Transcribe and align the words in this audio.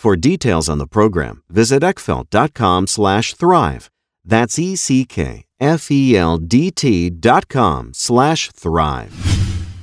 For 0.00 0.16
details 0.16 0.66
on 0.70 0.78
the 0.78 0.86
program, 0.86 1.42
visit 1.50 1.82
eckfeldt.com 1.82 2.86
slash 2.86 3.34
thrive. 3.34 3.90
That's 4.24 4.58
E-C-K-F-E-L-D-T 4.58 5.10
dot 7.10 7.48
com 7.48 7.92
slash 7.92 8.50
thrive. 8.52 9.12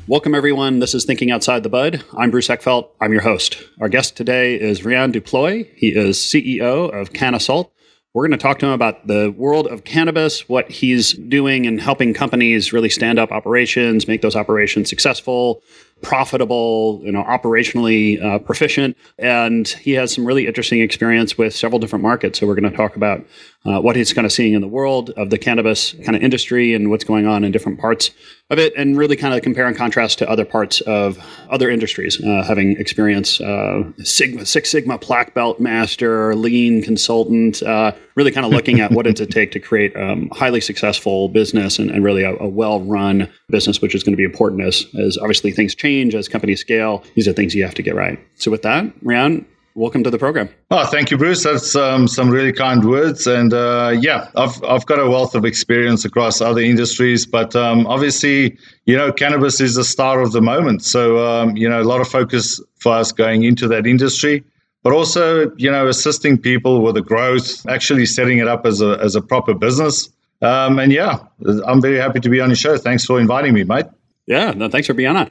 Welcome, 0.08 0.34
everyone. 0.34 0.80
This 0.80 0.96
is 0.96 1.06
Thinking 1.06 1.30
Outside 1.30 1.62
the 1.62 1.70
Bud. 1.70 2.04
I'm 2.18 2.32
Bruce 2.32 2.48
Eckfeldt. 2.48 2.90
I'm 3.00 3.12
your 3.12 3.22
host. 3.22 3.64
Our 3.80 3.90
guest 3.90 4.18
today 4.18 4.60
is 4.60 4.82
Rian 4.82 5.12
Duploy. 5.12 5.70
He 5.76 5.90
is 5.90 6.18
CEO 6.18 6.92
of 7.00 7.14
Canasalt. 7.14 7.70
We're 8.16 8.28
going 8.28 8.40
to 8.40 8.44
talk 8.44 8.58
to 8.58 8.66
him 8.66 8.72
about 8.72 9.06
the 9.06 9.30
world 9.38 9.68
of 9.68 9.84
cannabis, 9.84 10.50
what 10.50 10.72
he's 10.72 11.14
doing 11.14 11.68
and 11.68 11.80
helping 11.80 12.16
companies 12.16 12.74
really 12.74 12.90
stand 12.90 13.20
up 13.20 13.32
operations, 13.32 14.08
make 14.08 14.24
those 14.24 14.36
operations 14.36 14.90
successful, 14.90 15.62
profitable, 16.02 17.02
you 17.04 17.12
know, 17.12 17.24
operationally 17.24 18.24
uh, 18.24 18.40
proficient, 18.40 18.96
and 19.18 19.68
he 19.68 19.92
has 19.94 20.14
some 20.14 20.26
really 20.26 20.48
interesting 20.48 20.82
experience 20.82 21.38
with 21.38 21.56
several 21.56 21.80
different 21.80 22.04
markets. 22.04 22.40
So 22.40 22.48
we're 22.48 22.56
going 22.56 22.70
to 22.72 22.78
talk 22.78 22.96
about 22.96 23.26
uh, 23.68 23.82
what 23.82 23.96
he's 23.96 24.14
kind 24.14 24.26
of 24.26 24.32
seeing 24.32 24.54
in 24.54 24.62
the 24.62 24.68
world 24.68 25.10
of 25.12 25.30
the 25.30 25.38
cannabis 25.38 25.94
kind 26.06 26.16
of 26.16 26.24
industry 26.24 26.74
and 26.74 26.90
what's 26.90 27.04
going 27.04 27.28
on 27.28 27.44
in 27.44 27.52
different 27.52 27.80
parts 27.80 28.12
of 28.50 28.58
it, 28.58 28.74
and 28.78 28.98
really 28.98 29.18
kind 29.18 29.34
of 29.34 29.42
compare 29.42 29.68
and 29.68 29.76
contrast 29.76 30.18
to 30.20 30.30
other 30.30 30.46
parts 30.46 30.80
of 30.82 31.20
other 31.50 31.70
industries, 31.70 32.24
uh, 32.24 32.44
having 32.48 32.78
experience 32.78 33.42
uh, 33.42 33.84
Sigma, 34.00 34.46
Six 34.46 34.72
Sigma 34.72 34.98
Black 34.98 35.34
Belt 35.34 35.60
Master, 35.60 36.34
Lean 36.34 36.82
Consultant, 36.82 37.62
uh, 37.62 37.92
really 38.16 38.32
kind 38.32 38.46
of 38.46 38.54
looking 38.54 38.80
at 38.80 38.92
what 38.92 39.06
does 39.06 39.20
it 39.20 39.32
take 39.32 39.52
to 39.52 39.60
create 39.60 39.94
a 39.96 40.12
um, 40.12 40.30
highly 40.30 40.62
successful 40.62 41.28
business 41.28 41.78
and, 41.78 41.92
and 41.92 42.06
really 42.06 42.24
a, 42.24 42.36
a 42.38 42.48
well-run 42.48 43.30
business, 43.50 43.82
which 43.82 43.94
is 43.94 44.02
going 44.02 44.14
to 44.14 44.18
be 44.18 44.24
important 44.24 44.62
as, 44.64 44.86
as 44.98 45.18
obviously 45.18 45.52
things 45.52 45.76
change, 45.76 46.16
as 46.16 46.30
companies 46.30 46.62
scale. 46.62 47.04
These 47.16 47.28
are 47.28 47.34
things 47.34 47.54
you 47.54 47.66
have 47.66 47.76
to 47.76 47.84
get 47.84 47.96
right. 47.96 48.18
So 48.36 48.50
with 48.50 48.62
that, 48.62 48.86
Rian, 49.04 49.46
welcome 49.78 50.04
to 50.04 50.10
the 50.10 50.18
program. 50.18 50.50
Oh, 50.72 50.86
thank 50.88 51.12
you, 51.12 51.18
Bruce. 51.18 51.44
That's 51.44 51.76
um, 51.76 52.08
some 52.08 52.30
really 52.30 52.52
kind 52.52 52.84
words. 52.84 53.28
And 53.28 53.54
uh, 53.54 53.96
yeah, 54.00 54.28
I've, 54.36 54.62
I've 54.64 54.86
got 54.88 55.00
a 55.00 55.10
wealth 55.10 55.36
of 55.36 55.46
experience 55.46 56.04
across 56.04 56.42
other 56.42 56.62
industries, 56.62 57.26
but 57.26 57.56
um, 57.56 57.86
obviously, 57.88 58.58
you 58.86 58.98
know, 58.98 59.14
cannabis 59.14 59.62
is 59.62 59.76
the 59.76 59.84
star 59.84 60.22
of 60.22 60.32
the 60.32 60.42
moment. 60.42 60.84
So, 60.84 61.26
um, 61.26 61.56
you 61.56 61.70
know, 61.70 61.82
a 61.82 61.84
lot 61.84 62.02
of 62.02 62.08
focus 62.08 62.60
for 62.80 62.94
us 62.94 63.12
going 63.12 63.44
into 63.44 63.68
that 63.68 63.86
industry. 63.86 64.44
But 64.84 64.94
also, 64.94 65.52
you 65.58 65.72
know, 65.72 65.88
assisting 65.88 66.38
people 66.38 66.82
with 66.82 66.96
the 66.96 67.02
growth, 67.02 67.66
actually 67.68 68.06
setting 68.06 68.40
it 68.40 68.48
up 68.48 68.66
as 68.66 68.82
a, 68.82 68.98
as 69.02 69.16
a 69.16 69.22
proper 69.22 69.54
business. 69.54 70.10
Um, 70.42 70.80
and 70.80 70.92
yeah, 70.92 71.20
I'm 71.66 71.82
very 71.82 71.98
happy 71.98 72.20
to 72.20 72.30
be 72.30 72.40
on 72.40 72.50
your 72.50 72.56
show. 72.56 72.78
Thanks 72.78 73.06
for 73.06 73.20
inviting 73.20 73.54
me, 73.54 73.64
mate. 73.64 73.86
Yeah, 74.28 74.52
no, 74.52 74.70
thanks 74.70 74.88
for 74.88 74.94
being 74.94 75.16
on. 75.16 75.30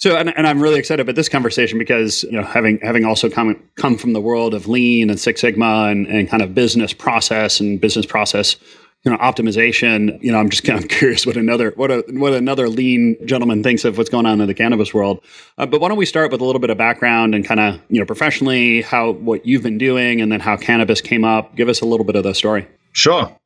So, 0.00 0.16
and, 0.16 0.34
and, 0.34 0.46
I'm 0.46 0.62
really 0.62 0.78
excited 0.78 1.02
about 1.02 1.14
this 1.14 1.28
conversation 1.28 1.78
because 1.78 2.22
you 2.24 2.32
know, 2.32 2.42
having 2.42 2.78
having 2.78 3.04
also 3.04 3.28
come 3.28 3.62
come 3.74 3.98
from 3.98 4.14
the 4.14 4.20
world 4.20 4.54
of 4.54 4.66
Lean 4.66 5.10
and 5.10 5.20
Six 5.20 5.42
Sigma 5.42 5.88
and, 5.90 6.06
and 6.06 6.26
kind 6.26 6.42
of 6.42 6.54
business 6.54 6.94
process 6.94 7.60
and 7.60 7.78
business 7.78 8.06
process, 8.06 8.56
you 9.04 9.12
know, 9.12 9.18
optimization. 9.18 10.18
You 10.22 10.32
know, 10.32 10.38
I'm 10.38 10.48
just 10.48 10.64
kind 10.64 10.82
of 10.82 10.88
curious 10.88 11.26
what 11.26 11.36
another 11.36 11.72
what 11.76 11.90
a 11.90 12.02
what 12.12 12.32
another 12.32 12.70
Lean 12.70 13.14
gentleman 13.26 13.62
thinks 13.62 13.84
of 13.84 13.98
what's 13.98 14.08
going 14.08 14.24
on 14.24 14.40
in 14.40 14.46
the 14.46 14.54
cannabis 14.54 14.94
world. 14.94 15.20
Uh, 15.58 15.66
but 15.66 15.82
why 15.82 15.88
don't 15.88 15.98
we 15.98 16.06
start 16.06 16.32
with 16.32 16.40
a 16.40 16.44
little 16.46 16.60
bit 16.60 16.70
of 16.70 16.78
background 16.78 17.34
and 17.34 17.44
kind 17.44 17.60
of 17.60 17.78
you 17.90 18.00
know 18.00 18.06
professionally 18.06 18.80
how 18.80 19.10
what 19.10 19.44
you've 19.44 19.62
been 19.62 19.76
doing 19.76 20.22
and 20.22 20.32
then 20.32 20.40
how 20.40 20.56
cannabis 20.56 21.02
came 21.02 21.26
up. 21.26 21.54
Give 21.56 21.68
us 21.68 21.82
a 21.82 21.86
little 21.86 22.06
bit 22.06 22.16
of 22.16 22.24
the 22.24 22.34
story. 22.34 22.66
Sure. 22.92 23.36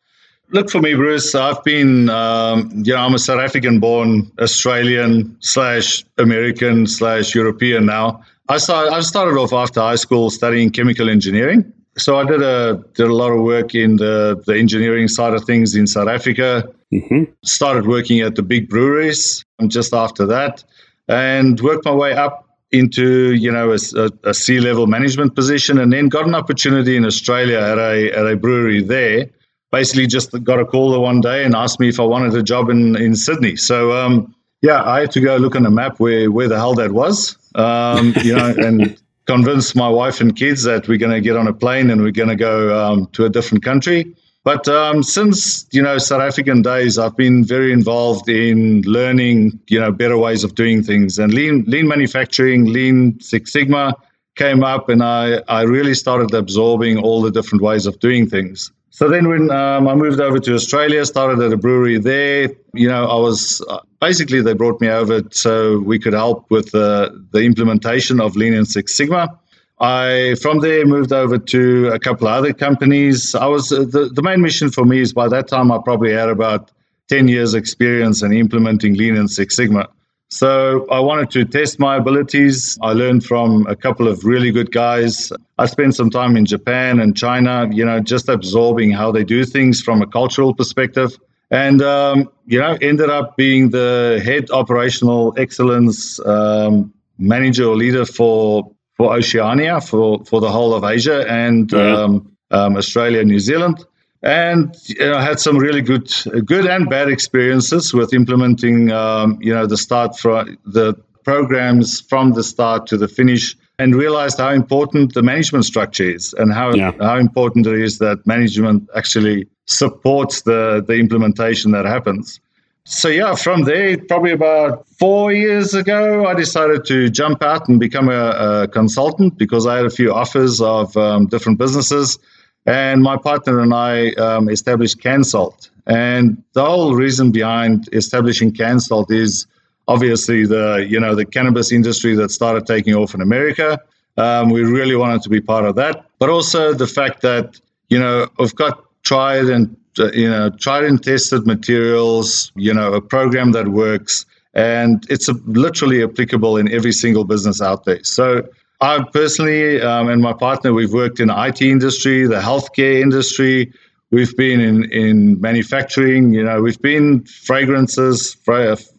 Look 0.51 0.71
for 0.71 0.81
me, 0.81 0.95
Bruce. 0.95 1.35
I've 1.35 1.63
been, 1.65 2.09
um, 2.11 2.71
you 2.85 2.93
know, 2.93 3.01
I'm 3.01 3.15
a 3.15 3.19
South 3.19 3.41
African-born 3.41 4.31
Australian 4.41 5.37
slash 5.41 6.05
American 6.19 6.87
slash 6.87 7.35
European 7.35 7.87
now. 7.87 8.23
I 8.49 8.59
started, 8.59 8.93
I 8.93 9.01
started 9.01 9.39
off 9.39 9.53
after 9.53 9.81
high 9.81 9.95
school 9.95 10.31
studying 10.31 10.71
chemical 10.71 11.09
engineering. 11.09 11.73
So 11.97 12.19
I 12.19 12.25
did 12.25 12.43
a 12.43 12.83
did 12.95 13.07
a 13.07 13.15
lot 13.15 13.31
of 13.31 13.41
work 13.41 13.75
in 13.75 13.97
the, 13.97 14.43
the 14.47 14.57
engineering 14.59 15.09
side 15.09 15.33
of 15.33 15.45
things 15.45 15.75
in 15.75 15.87
South 15.87 16.09
Africa. 16.09 16.69
Mm-hmm. 16.93 17.25
Started 17.45 17.87
working 17.87 18.21
at 18.21 18.35
the 18.35 18.43
big 18.43 18.69
breweries 18.69 19.45
just 19.69 19.95
after 19.95 20.27
that, 20.27 20.65
and 21.09 21.61
worked 21.61 21.85
my 21.85 21.93
way 21.93 22.13
up 22.13 22.49
into 22.73 23.33
you 23.35 23.51
know 23.51 23.71
a, 23.73 23.79
a, 23.97 24.11
a 24.31 24.35
C 24.35 24.59
level 24.59 24.89
management 24.89 25.37
position, 25.37 25.79
and 25.79 25.93
then 25.93 26.09
got 26.09 26.27
an 26.27 26.35
opportunity 26.35 26.97
in 26.97 27.05
Australia 27.05 27.59
at 27.59 27.79
a 27.79 28.11
at 28.13 28.27
a 28.27 28.37
brewery 28.37 28.83
there 28.83 29.31
basically 29.75 30.07
just 30.07 30.31
got 30.45 30.61
a 30.61 30.65
call 30.65 30.93
the 30.93 31.01
one 31.01 31.21
day 31.21 31.45
and 31.45 31.53
asked 31.57 31.81
me 31.81 31.89
if 31.89 31.99
I 31.99 32.05
wanted 32.05 32.33
a 32.35 32.45
job 32.45 32.71
in, 32.71 32.95
in 32.95 33.17
Sydney. 33.17 33.57
So, 33.57 33.91
um, 33.93 34.33
yeah, 34.63 34.81
I 34.85 35.01
had 35.01 35.11
to 35.13 35.21
go 35.21 35.37
look 35.37 35.57
on 35.57 35.67
a 35.67 35.71
map 35.71 35.99
where, 35.99 36.31
where 36.31 36.49
the 36.49 36.57
hell 36.57 36.75
that 36.75 36.93
was, 36.93 37.37
um, 37.57 38.15
you 38.23 38.37
know, 38.37 38.55
and 38.67 38.97
convince 39.27 39.75
my 39.75 39.89
wife 39.89 40.21
and 40.21 40.37
kids 40.37 40.63
that 40.63 40.87
we're 40.87 41.03
going 41.05 41.17
to 41.19 41.21
get 41.21 41.37
on 41.37 41.49
a 41.49 41.53
plane 41.53 41.91
and 41.91 42.03
we're 42.03 42.13
going 42.13 42.29
to 42.29 42.37
go 42.37 42.57
um, 42.81 43.09
to 43.15 43.25
a 43.25 43.29
different 43.29 43.65
country. 43.65 44.15
But 44.45 44.69
um, 44.69 45.03
since 45.03 45.67
you 45.73 45.83
know 45.83 45.97
South 45.97 46.21
African 46.21 46.61
days, 46.61 46.99
I've 46.99 47.17
been 47.17 47.45
very 47.45 47.73
involved 47.73 48.29
in 48.29 48.83
learning 48.83 49.59
you 49.69 49.81
know 49.81 49.91
better 49.91 50.19
ways 50.19 50.45
of 50.45 50.55
doing 50.55 50.83
things 50.83 51.19
and 51.19 51.33
lean 51.33 51.65
lean 51.67 51.89
manufacturing, 51.89 52.67
lean 52.67 53.19
Six 53.21 53.53
Sigma 53.53 53.95
came 54.37 54.63
up, 54.63 54.91
and 54.91 55.03
I 55.03 55.41
I 55.49 55.63
really 55.63 55.95
started 55.95 56.35
absorbing 56.35 56.99
all 56.99 57.23
the 57.23 57.31
different 57.31 57.63
ways 57.63 57.87
of 57.87 57.99
doing 58.01 58.29
things. 58.29 58.71
So 58.95 59.09
then, 59.09 59.27
when 59.27 59.51
um, 59.51 59.89
I 59.89 59.97
moved 59.97 60.21
over 60.21 60.39
to 60.39 60.55
Australia, 60.55 61.05
started 61.05 61.41
at 61.41 61.53
a 61.53 61.57
brewery 61.57 61.99
there. 61.99 62.51
You 62.75 62.87
know, 62.87 63.07
I 63.07 63.17
was 63.17 63.61
uh, 63.69 63.81
basically 64.01 64.41
they 64.41 64.55
brought 64.55 64.81
me 64.81 64.89
over 64.89 65.21
so 65.33 65.81
we 65.81 65.99
could 65.99 66.13
help 66.13 66.49
with 66.49 66.71
the 66.71 67.27
the 67.33 67.41
implementation 67.41 68.21
of 68.21 68.37
Lean 68.37 68.55
and 68.55 68.69
Six 68.69 68.95
Sigma. 68.95 69.37
I 69.81 70.37
from 70.41 70.61
there 70.61 70.87
moved 70.87 71.13
over 71.13 71.39
to 71.39 71.89
a 71.89 71.99
couple 71.99 72.29
of 72.29 72.35
other 72.35 72.53
companies. 72.53 73.35
I 73.35 73.47
was 73.47 73.73
uh, 73.73 73.79
the, 73.81 74.11
the 74.15 74.23
main 74.23 74.41
mission 74.41 74.71
for 74.71 74.85
me 74.85 75.01
is 75.01 75.13
by 75.13 75.27
that 75.27 75.49
time 75.49 75.73
I 75.73 75.79
probably 75.83 76.13
had 76.13 76.29
about 76.29 76.71
10 77.09 77.27
years 77.27 77.53
experience 77.55 78.23
in 78.23 78.33
implementing 78.33 78.95
Lean 78.95 79.17
and 79.17 79.29
Six 79.29 79.57
Sigma. 79.57 79.89
So 80.35 80.89
I 80.91 80.99
wanted 80.99 81.31
to 81.31 81.45
test 81.45 81.79
my 81.79 81.95
abilities. 81.95 82.77
I 82.83 82.93
learned 82.93 83.25
from 83.25 83.69
a 83.69 83.77
couple 83.77 84.09
of 84.09 84.25
really 84.25 84.51
good 84.51 84.73
guys. 84.73 85.33
I 85.59 85.67
spent 85.67 85.95
some 85.95 86.11
time 86.11 86.37
in 86.37 86.45
Japan 86.45 86.99
and 86.99 87.17
China, 87.17 87.69
you 87.71 87.85
know, 87.85 88.01
just 88.01 88.29
absorbing 88.29 88.91
how 88.91 89.13
they 89.13 89.23
do 89.23 89.45
things 89.45 89.81
from 89.81 90.03
a 90.03 90.09
cultural 90.09 90.53
perspective. 90.53 91.17
And, 91.53 91.81
um, 91.83 92.29
you 92.47 92.59
know, 92.59 92.77
ended 92.83 93.11
up 93.11 93.37
being 93.37 93.71
the 93.71 94.21
head 94.25 94.51
operational 94.51 95.35
excellence 95.39 96.19
um, 96.27 96.93
manager 97.17 97.67
or 97.67 97.77
leader 97.77 98.05
for 98.05 98.73
for 98.95 99.15
Oceania, 99.15 99.81
for, 99.81 100.25
for 100.25 100.41
the 100.41 100.51
whole 100.51 100.75
of 100.75 100.83
Asia 100.83 101.25
and 101.29 101.71
yeah. 101.71 101.97
um, 101.97 102.33
um, 102.51 102.77
Australia, 102.77 103.23
New 103.25 103.39
Zealand. 103.39 103.85
And 104.25 104.75
you 104.87 104.97
know, 104.99 105.17
I 105.17 105.23
had 105.23 105.39
some 105.39 105.59
really 105.59 105.83
good, 105.83 106.11
good 106.47 106.67
and 106.67 106.89
bad 106.89 107.11
experiences 107.11 107.93
with 107.93 108.15
implementing, 108.15 108.91
um, 108.91 109.39
you 109.41 109.53
know, 109.55 109.67
the 109.67 109.77
start 109.77 110.19
from 110.19 110.57
the 110.65 110.95
programs 111.25 112.01
from 112.01 112.33
the 112.33 112.43
start 112.43 112.87
to 112.87 112.97
the 112.97 113.09
finish, 113.09 113.55
and 113.79 113.95
realized 113.95 114.39
how 114.39 114.51
important 114.51 115.13
the 115.13 115.23
management 115.23 115.67
structure 115.67 116.09
is, 116.09 116.35
and 116.39 116.55
how 116.55 116.73
yeah. 116.73 116.93
how 117.01 117.19
important 117.19 117.67
it 117.67 117.79
is 117.81 117.99
that 117.99 118.27
management 118.27 118.89
actually 118.97 119.47
supports 119.67 120.43
the 120.43 120.83
the 120.87 120.95
implementation 120.95 121.73
that 121.73 121.85
happens. 121.85 122.41
So 122.87 123.09
yeah, 123.09 123.35
from 123.35 123.65
there, 123.65 123.99
probably 123.99 124.33
about 124.33 124.87
four 124.99 125.33
years 125.33 125.75
ago, 125.75 126.27
I 126.27 126.35
decided 126.35 126.85
to 126.87 127.09
jump 127.09 127.43
out 127.43 127.69
and 127.69 127.81
become 127.81 128.11
a, 128.11 128.63
a 128.63 128.69
consultant 128.69 129.39
because 129.39 129.67
I 129.67 129.77
had 129.77 129.87
a 129.87 129.91
few 129.91 130.13
offers 130.13 130.61
of 130.61 130.95
um, 130.97 131.27
different 131.27 131.59
businesses, 131.59 132.19
and 132.67 133.03
my 133.03 133.17
partner 133.17 133.61
and 133.61 133.75
I 133.75 134.11
um, 134.13 134.49
established 134.49 134.99
CanSalt. 134.99 135.71
And 135.87 136.43
the 136.55 136.65
whole 136.65 136.95
reason 136.95 137.31
behind 137.31 137.89
establishing 137.93 138.53
CanSalt 138.53 139.11
is 139.11 139.47
obviously 139.87 140.47
the 140.47 140.87
you 140.89 140.99
know 140.99 141.15
the 141.15 141.27
cannabis 141.27 141.71
industry 141.73 142.15
that 142.17 142.31
started 142.31 142.67
taking 142.67 142.95
off 142.95 143.15
in 143.15 143.21
America. 143.21 143.79
Um, 144.17 144.51
we 144.51 144.63
really 144.63 144.97
wanted 144.97 145.23
to 145.23 145.29
be 145.29 145.41
part 145.41 145.65
of 145.65 145.75
that, 145.77 146.07
but 146.19 146.31
also 146.31 146.73
the 146.73 146.87
fact 146.87 147.21
that 147.23 147.61
you 147.89 147.99
know 147.99 148.29
we've 148.39 148.55
got 148.55 148.85
tried 149.03 149.47
and 149.47 149.77
uh, 149.99 150.11
you 150.13 150.29
know, 150.29 150.51
tried 150.51 150.85
and 150.85 151.03
tested 151.03 151.47
materials, 151.47 152.51
you 152.57 152.75
know, 152.75 152.95
a 152.95 153.01
program 153.01 153.53
that 153.53 153.69
works, 153.69 154.27
and 154.55 155.07
it's 155.09 155.29
a, 155.29 155.35
literally 155.47 156.03
applicable 156.03 156.57
in 156.57 156.73
every 156.73 156.91
single 156.91 157.25
business 157.25 157.63
out 157.63 157.85
there. 157.85 158.03
So 158.03 158.43
I 158.85 159.03
personally 159.03 159.81
um, 159.81 160.09
and 160.09 160.21
my 160.21 160.35
partner, 160.35 160.75
we've 160.75 160.93
worked 160.93 161.19
in 161.19 161.29
the 161.29 161.47
IT 161.47 161.63
industry, 161.63 162.27
the 162.27 162.41
healthcare 162.41 163.01
industry. 163.01 163.73
We've 164.11 164.37
been 164.37 164.61
in, 164.61 164.85
in 164.93 165.41
manufacturing, 165.41 166.35
you 166.35 166.45
know, 166.45 166.61
we've 166.61 166.81
been 166.81 167.25
fragrances, 167.25 168.37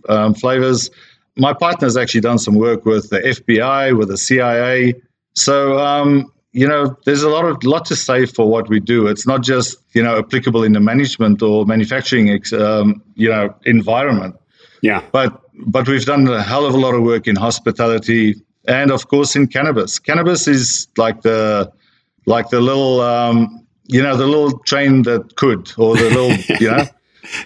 um, 0.10 0.34
flavors. 0.34 0.90
My 1.38 1.54
partner's 1.54 1.98
actually 1.98 2.22
done 2.22 2.40
some 2.40 2.56
work 2.56 2.84
with 2.86 3.12
the 3.12 3.20
FBI, 3.20 3.96
with 3.96 4.08
the 4.08 4.18
CIA. 4.18 4.96
So, 5.36 5.78
um, 5.78 6.32
you 6.52 6.68
know, 6.68 6.98
there's 7.06 7.22
a 7.22 7.30
lot 7.30 7.46
of 7.46 7.64
lot 7.64 7.86
to 7.86 7.96
say 7.96 8.26
for 8.26 8.50
what 8.50 8.68
we 8.70 8.80
do. 8.80 9.06
It's 9.06 9.28
not 9.28 9.44
just 9.44 9.78
you 9.94 10.02
know 10.02 10.18
applicable 10.18 10.64
in 10.64 10.74
the 10.74 10.80
management 10.80 11.44
or 11.44 11.66
manufacturing 11.68 12.42
um, 12.54 13.04
you 13.14 13.30
know 13.30 13.54
environment. 13.66 14.36
Yeah. 14.82 15.04
But 15.12 15.40
but 15.68 15.88
we've 15.88 16.06
done 16.06 16.28
a 16.28 16.42
hell 16.42 16.66
of 16.66 16.74
a 16.74 16.78
lot 16.78 16.96
of 16.96 17.04
work 17.04 17.28
in 17.28 17.36
hospitality 17.36 18.36
and 18.68 18.92
of 18.92 19.08
course 19.08 19.36
in 19.36 19.48
cannabis. 19.48 20.00
Cannabis 20.00 20.48
is 20.48 20.88
like 20.98 21.22
the 21.22 21.72
like 22.26 22.50
the 22.50 22.62
little 22.62 23.02
um, 23.02 23.66
you 23.88 24.02
know 24.02 24.16
the 24.18 24.28
little 24.28 24.60
train 24.60 25.04
that 25.04 25.36
could 25.36 25.72
or 25.78 25.96
the 25.96 26.10
little 26.10 26.58
you 26.60 26.72
know. 26.72 26.86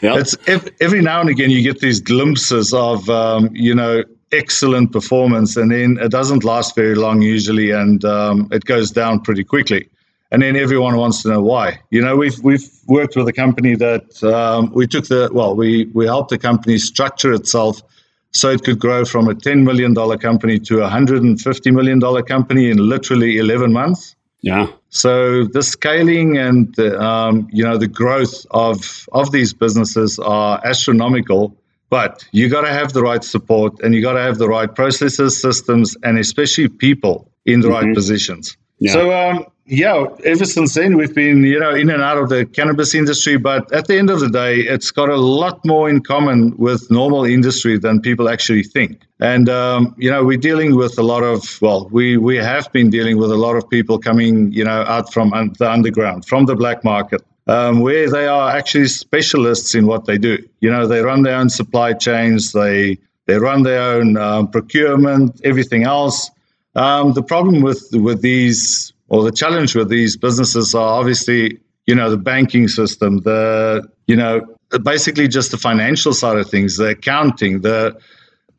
Yep. 0.01 0.17
It's 0.17 0.37
every 0.81 1.01
now 1.01 1.21
and 1.21 1.29
again 1.29 1.51
you 1.51 1.61
get 1.61 1.79
these 1.79 2.01
glimpses 2.01 2.73
of 2.73 3.09
um, 3.09 3.49
you 3.53 3.73
know 3.73 4.03
excellent 4.31 4.91
performance, 4.91 5.57
and 5.57 5.71
then 5.71 5.97
it 6.01 6.11
doesn't 6.11 6.43
last 6.43 6.75
very 6.75 6.95
long 6.95 7.21
usually, 7.21 7.71
and 7.71 8.03
um, 8.05 8.47
it 8.51 8.65
goes 8.65 8.91
down 8.91 9.21
pretty 9.21 9.43
quickly. 9.43 9.89
And 10.31 10.43
then 10.43 10.55
everyone 10.55 10.95
wants 10.95 11.23
to 11.23 11.29
know 11.29 11.41
why. 11.41 11.79
You 11.89 12.01
know, 12.01 12.15
we've 12.15 12.37
we've 12.43 12.69
worked 12.85 13.15
with 13.15 13.27
a 13.27 13.33
company 13.33 13.75
that 13.75 14.23
um, 14.23 14.71
we 14.73 14.85
took 14.85 15.07
the 15.07 15.29
well, 15.33 15.55
we 15.55 15.85
we 15.93 16.05
helped 16.05 16.29
the 16.29 16.37
company 16.37 16.77
structure 16.77 17.33
itself 17.33 17.81
so 18.31 18.49
it 18.49 18.63
could 18.63 18.79
grow 18.79 19.05
from 19.05 19.27
a 19.27 19.35
ten 19.35 19.63
million 19.63 19.93
dollar 19.93 20.17
company 20.17 20.59
to 20.59 20.81
a 20.81 20.89
hundred 20.89 21.23
and 21.23 21.39
fifty 21.39 21.71
million 21.71 21.99
dollar 21.99 22.23
company 22.23 22.69
in 22.69 22.77
literally 22.77 23.37
eleven 23.37 23.73
months. 23.73 24.15
Yeah. 24.41 24.67
So 24.89 25.43
the 25.45 25.61
scaling 25.61 26.37
and 26.37 26.73
the, 26.75 26.99
um, 26.99 27.49
you 27.51 27.63
know 27.63 27.77
the 27.77 27.87
growth 27.87 28.45
of 28.51 29.07
of 29.11 29.31
these 29.31 29.53
businesses 29.53 30.19
are 30.19 30.61
astronomical 30.63 31.55
but 31.89 32.23
you 32.31 32.49
got 32.49 32.61
to 32.61 32.69
have 32.69 32.93
the 32.93 33.01
right 33.01 33.23
support 33.23 33.79
and 33.81 33.95
you 33.95 34.01
got 34.01 34.13
to 34.13 34.21
have 34.21 34.37
the 34.37 34.47
right 34.47 34.73
processes, 34.73 35.41
systems, 35.41 35.97
and 36.03 36.19
especially 36.19 36.67
people 36.67 37.31
in 37.45 37.61
the 37.61 37.67
mm-hmm. 37.67 37.87
right 37.87 37.95
positions. 37.95 38.57
Yeah. 38.79 38.93
So, 38.93 39.11
um, 39.11 39.45
yeah, 39.69 40.05
ever 40.25 40.45
since 40.45 40.73
then, 40.73 40.97
we've 40.97 41.13
been, 41.13 41.43
you 41.43 41.59
know, 41.59 41.73
in 41.73 41.89
and 41.89 42.01
out 42.01 42.17
of 42.17 42.29
the 42.29 42.45
cannabis 42.45 42.93
industry. 42.93 43.37
But 43.37 43.71
at 43.71 43.87
the 43.87 43.97
end 43.97 44.09
of 44.09 44.19
the 44.19 44.29
day, 44.29 44.55
it's 44.57 44.91
got 44.91 45.09
a 45.09 45.15
lot 45.15 45.63
more 45.65 45.89
in 45.89 46.01
common 46.01 46.57
with 46.57 46.89
normal 46.91 47.23
industry 47.23 47.77
than 47.77 48.01
people 48.01 48.27
actually 48.27 48.63
think. 48.63 49.01
And, 49.19 49.47
um, 49.47 49.95
you 49.97 50.09
know, 50.09 50.23
we're 50.23 50.37
dealing 50.37 50.75
with 50.75 50.97
a 50.97 51.03
lot 51.03 51.23
of, 51.23 51.61
well, 51.61 51.87
we, 51.91 52.17
we 52.17 52.37
have 52.37 52.71
been 52.71 52.89
dealing 52.89 53.17
with 53.17 53.31
a 53.31 53.37
lot 53.37 53.55
of 53.55 53.69
people 53.69 53.99
coming, 53.99 54.51
you 54.51 54.63
know, 54.63 54.81
out 54.83 55.13
from 55.13 55.29
the 55.57 55.71
underground, 55.71 56.25
from 56.25 56.45
the 56.45 56.55
black 56.55 56.83
market 56.83 57.21
um, 57.49 57.79
where 57.79 58.09
they 58.09 58.27
are 58.27 58.51
actually 58.51 58.87
specialists 58.87 59.73
in 59.73 59.87
what 59.87 60.05
they 60.05 60.17
do. 60.19 60.37
You 60.61 60.69
know, 60.69 60.85
they 60.85 61.01
run 61.01 61.23
their 61.23 61.35
own 61.35 61.49
supply 61.49 61.93
chains, 61.93 62.51
they 62.51 62.99
they 63.25 63.37
run 63.37 63.63
their 63.63 63.81
own 63.81 64.17
um, 64.17 64.47
procurement, 64.47 65.41
everything 65.43 65.83
else. 65.83 66.29
Um, 66.75 67.13
the 67.13 67.23
problem 67.23 67.61
with 67.61 67.89
with 67.93 68.21
these, 68.21 68.93
or 69.09 69.23
the 69.23 69.31
challenge 69.31 69.75
with 69.75 69.89
these 69.89 70.15
businesses, 70.17 70.73
are 70.73 70.99
obviously 70.99 71.59
you 71.87 71.95
know 71.95 72.09
the 72.09 72.17
banking 72.17 72.67
system, 72.67 73.19
the 73.19 73.87
you 74.07 74.15
know 74.15 74.41
basically 74.83 75.27
just 75.27 75.51
the 75.51 75.57
financial 75.57 76.13
side 76.13 76.37
of 76.37 76.49
things, 76.49 76.77
the 76.77 76.89
accounting, 76.89 77.61
the 77.61 77.99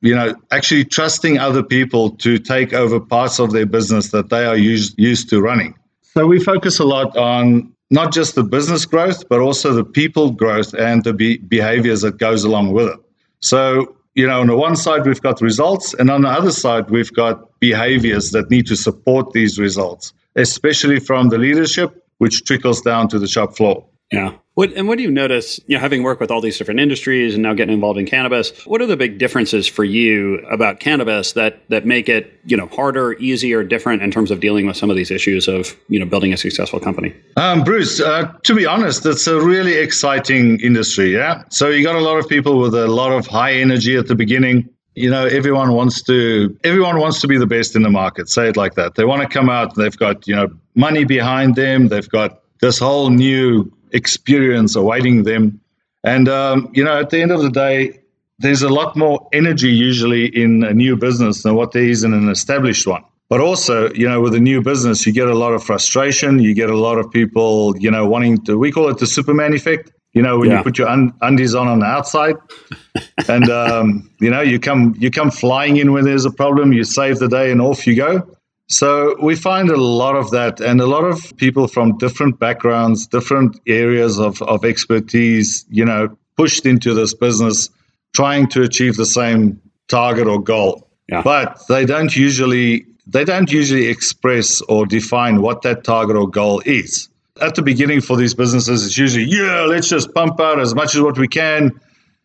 you 0.00 0.14
know 0.14 0.34
actually 0.50 0.84
trusting 0.84 1.38
other 1.38 1.62
people 1.62 2.10
to 2.16 2.38
take 2.38 2.72
over 2.72 3.00
parts 3.00 3.38
of 3.38 3.52
their 3.52 3.66
business 3.66 4.10
that 4.10 4.30
they 4.30 4.44
are 4.44 4.56
used 4.56 4.98
used 4.98 5.28
to 5.30 5.40
running. 5.40 5.74
So 6.02 6.26
we 6.26 6.42
focus 6.42 6.80
a 6.80 6.84
lot 6.84 7.16
on 7.16 7.72
not 7.90 8.12
just 8.12 8.34
the 8.34 8.42
business 8.42 8.84
growth, 8.86 9.28
but 9.28 9.40
also 9.40 9.72
the 9.72 9.84
people 9.84 10.30
growth 10.30 10.74
and 10.74 11.04
the 11.04 11.12
be- 11.12 11.38
behaviors 11.38 12.02
that 12.02 12.18
goes 12.18 12.44
along 12.44 12.72
with 12.72 12.88
it. 12.88 12.98
So, 13.40 13.96
you 14.14 14.26
know, 14.26 14.40
on 14.40 14.46
the 14.46 14.56
one 14.56 14.76
side, 14.76 15.06
we've 15.06 15.20
got 15.20 15.40
results, 15.40 15.94
and 15.94 16.10
on 16.10 16.22
the 16.22 16.28
other 16.28 16.52
side, 16.52 16.90
we've 16.90 17.12
got 17.12 17.58
behaviors 17.60 18.30
that 18.30 18.50
need 18.50 18.66
to 18.66 18.76
support 18.76 19.32
these 19.32 19.58
results, 19.58 20.12
especially 20.36 21.00
from 21.00 21.28
the 21.28 21.38
leadership, 21.38 22.04
which 22.18 22.44
trickles 22.44 22.80
down 22.80 23.08
to 23.08 23.18
the 23.18 23.28
shop 23.28 23.56
floor. 23.56 23.86
Yeah. 24.12 24.32
What, 24.54 24.72
and 24.72 24.88
what 24.88 24.98
do 24.98 25.04
you 25.04 25.10
notice, 25.10 25.60
you 25.68 25.76
know, 25.76 25.80
having 25.80 26.02
worked 26.02 26.20
with 26.20 26.32
all 26.32 26.40
these 26.40 26.58
different 26.58 26.80
industries 26.80 27.34
and 27.34 27.42
now 27.44 27.54
getting 27.54 27.74
involved 27.74 27.98
in 27.98 28.06
cannabis, 28.06 28.50
what 28.66 28.82
are 28.82 28.86
the 28.86 28.96
big 28.96 29.18
differences 29.18 29.68
for 29.68 29.84
you 29.84 30.38
about 30.50 30.80
cannabis 30.80 31.32
that, 31.32 31.62
that 31.70 31.86
make 31.86 32.08
it, 32.08 32.40
you 32.44 32.56
know, 32.56 32.66
harder, 32.66 33.12
easier, 33.14 33.62
different 33.62 34.02
in 34.02 34.10
terms 34.10 34.32
of 34.32 34.40
dealing 34.40 34.66
with 34.66 34.76
some 34.76 34.90
of 34.90 34.96
these 34.96 35.12
issues 35.12 35.46
of, 35.46 35.76
you 35.88 36.00
know, 36.00 36.04
building 36.04 36.32
a 36.32 36.36
successful 36.36 36.80
company? 36.80 37.14
Um, 37.36 37.62
Bruce, 37.62 38.00
uh, 38.00 38.32
to 38.42 38.54
be 38.54 38.66
honest, 38.66 39.06
it's 39.06 39.28
a 39.28 39.40
really 39.40 39.74
exciting 39.74 40.58
industry. 40.60 41.14
Yeah. 41.14 41.44
So 41.50 41.68
you 41.68 41.84
got 41.84 41.94
a 41.94 42.00
lot 42.00 42.18
of 42.18 42.28
people 42.28 42.58
with 42.58 42.74
a 42.74 42.88
lot 42.88 43.12
of 43.12 43.28
high 43.28 43.54
energy 43.54 43.96
at 43.96 44.08
the 44.08 44.16
beginning. 44.16 44.68
You 44.94 45.10
know, 45.10 45.24
everyone 45.26 45.72
wants 45.72 46.02
to, 46.02 46.56
everyone 46.64 46.98
wants 46.98 47.20
to 47.20 47.28
be 47.28 47.38
the 47.38 47.46
best 47.46 47.76
in 47.76 47.82
the 47.82 47.90
market. 47.90 48.28
Say 48.28 48.48
it 48.48 48.56
like 48.56 48.74
that. 48.74 48.96
They 48.96 49.04
want 49.04 49.22
to 49.22 49.28
come 49.28 49.48
out. 49.48 49.74
They've 49.76 49.96
got, 49.96 50.26
you 50.26 50.34
know, 50.34 50.48
money 50.74 51.04
behind 51.04 51.54
them. 51.54 51.88
They've 51.88 52.08
got 52.08 52.42
this 52.60 52.78
whole 52.78 53.10
new 53.10 53.72
experience 53.92 54.76
awaiting 54.76 55.22
them. 55.24 55.60
And, 56.02 56.28
um, 56.28 56.70
you 56.74 56.84
know, 56.84 56.98
at 56.98 57.10
the 57.10 57.20
end 57.20 57.30
of 57.30 57.42
the 57.42 57.50
day, 57.50 58.00
there's 58.38 58.62
a 58.62 58.68
lot 58.68 58.96
more 58.96 59.28
energy 59.32 59.68
usually 59.68 60.26
in 60.26 60.64
a 60.64 60.72
new 60.72 60.96
business 60.96 61.42
than 61.42 61.54
what 61.54 61.72
there 61.72 61.84
is 61.84 62.04
in 62.04 62.14
an 62.14 62.28
established 62.28 62.86
one. 62.86 63.04
But 63.28 63.40
also, 63.40 63.92
you 63.92 64.08
know, 64.08 64.20
with 64.20 64.34
a 64.34 64.40
new 64.40 64.60
business, 64.60 65.06
you 65.06 65.12
get 65.12 65.28
a 65.28 65.36
lot 65.36 65.52
of 65.52 65.62
frustration. 65.62 66.40
You 66.40 66.52
get 66.52 66.68
a 66.68 66.76
lot 66.76 66.98
of 66.98 67.10
people, 67.12 67.76
you 67.78 67.90
know, 67.90 68.06
wanting 68.08 68.38
to, 68.46 68.58
we 68.58 68.72
call 68.72 68.88
it 68.88 68.98
the 68.98 69.06
Superman 69.06 69.54
effect. 69.54 69.92
You 70.12 70.22
know, 70.22 70.38
when 70.38 70.50
yeah. 70.50 70.58
you 70.58 70.64
put 70.64 70.76
your 70.76 70.88
un- 70.88 71.14
undies 71.20 71.54
on 71.54 71.68
on 71.68 71.78
the 71.78 71.86
outside, 71.86 72.36
and 73.28 73.48
um, 73.48 74.10
you 74.20 74.30
know, 74.30 74.40
you 74.40 74.58
come 74.58 74.94
you 74.98 75.10
come 75.10 75.30
flying 75.30 75.76
in 75.76 75.92
when 75.92 76.04
there's 76.04 76.24
a 76.24 76.30
problem. 76.30 76.72
You 76.72 76.84
save 76.84 77.18
the 77.18 77.28
day, 77.28 77.50
and 77.50 77.60
off 77.60 77.86
you 77.86 77.94
go. 77.94 78.26
So 78.70 79.16
we 79.20 79.34
find 79.34 79.68
a 79.68 79.76
lot 79.76 80.14
of 80.14 80.30
that, 80.30 80.60
and 80.60 80.80
a 80.80 80.86
lot 80.86 81.04
of 81.04 81.36
people 81.36 81.66
from 81.66 81.98
different 81.98 82.38
backgrounds, 82.38 83.06
different 83.06 83.60
areas 83.66 84.18
of, 84.18 84.40
of 84.42 84.64
expertise, 84.64 85.66
you 85.70 85.84
know, 85.84 86.16
pushed 86.36 86.64
into 86.64 86.94
this 86.94 87.12
business, 87.12 87.68
trying 88.14 88.48
to 88.50 88.62
achieve 88.62 88.96
the 88.96 89.06
same 89.06 89.60
target 89.88 90.28
or 90.28 90.40
goal. 90.40 90.88
Yeah. 91.08 91.22
But 91.22 91.60
they 91.68 91.84
don't 91.84 92.14
usually 92.14 92.86
they 93.08 93.24
don't 93.24 93.50
usually 93.50 93.88
express 93.88 94.60
or 94.62 94.86
define 94.86 95.42
what 95.42 95.62
that 95.62 95.84
target 95.84 96.16
or 96.16 96.28
goal 96.28 96.62
is. 96.64 97.09
At 97.40 97.54
the 97.54 97.62
beginning 97.62 98.00
for 98.00 98.16
these 98.16 98.34
businesses, 98.34 98.86
it's 98.86 98.98
usually, 98.98 99.24
yeah, 99.24 99.62
let's 99.62 99.88
just 99.88 100.12
pump 100.14 100.40
out 100.40 100.60
as 100.60 100.74
much 100.74 100.94
as 100.94 101.00
what 101.00 101.18
we 101.18 101.28
can, 101.28 101.78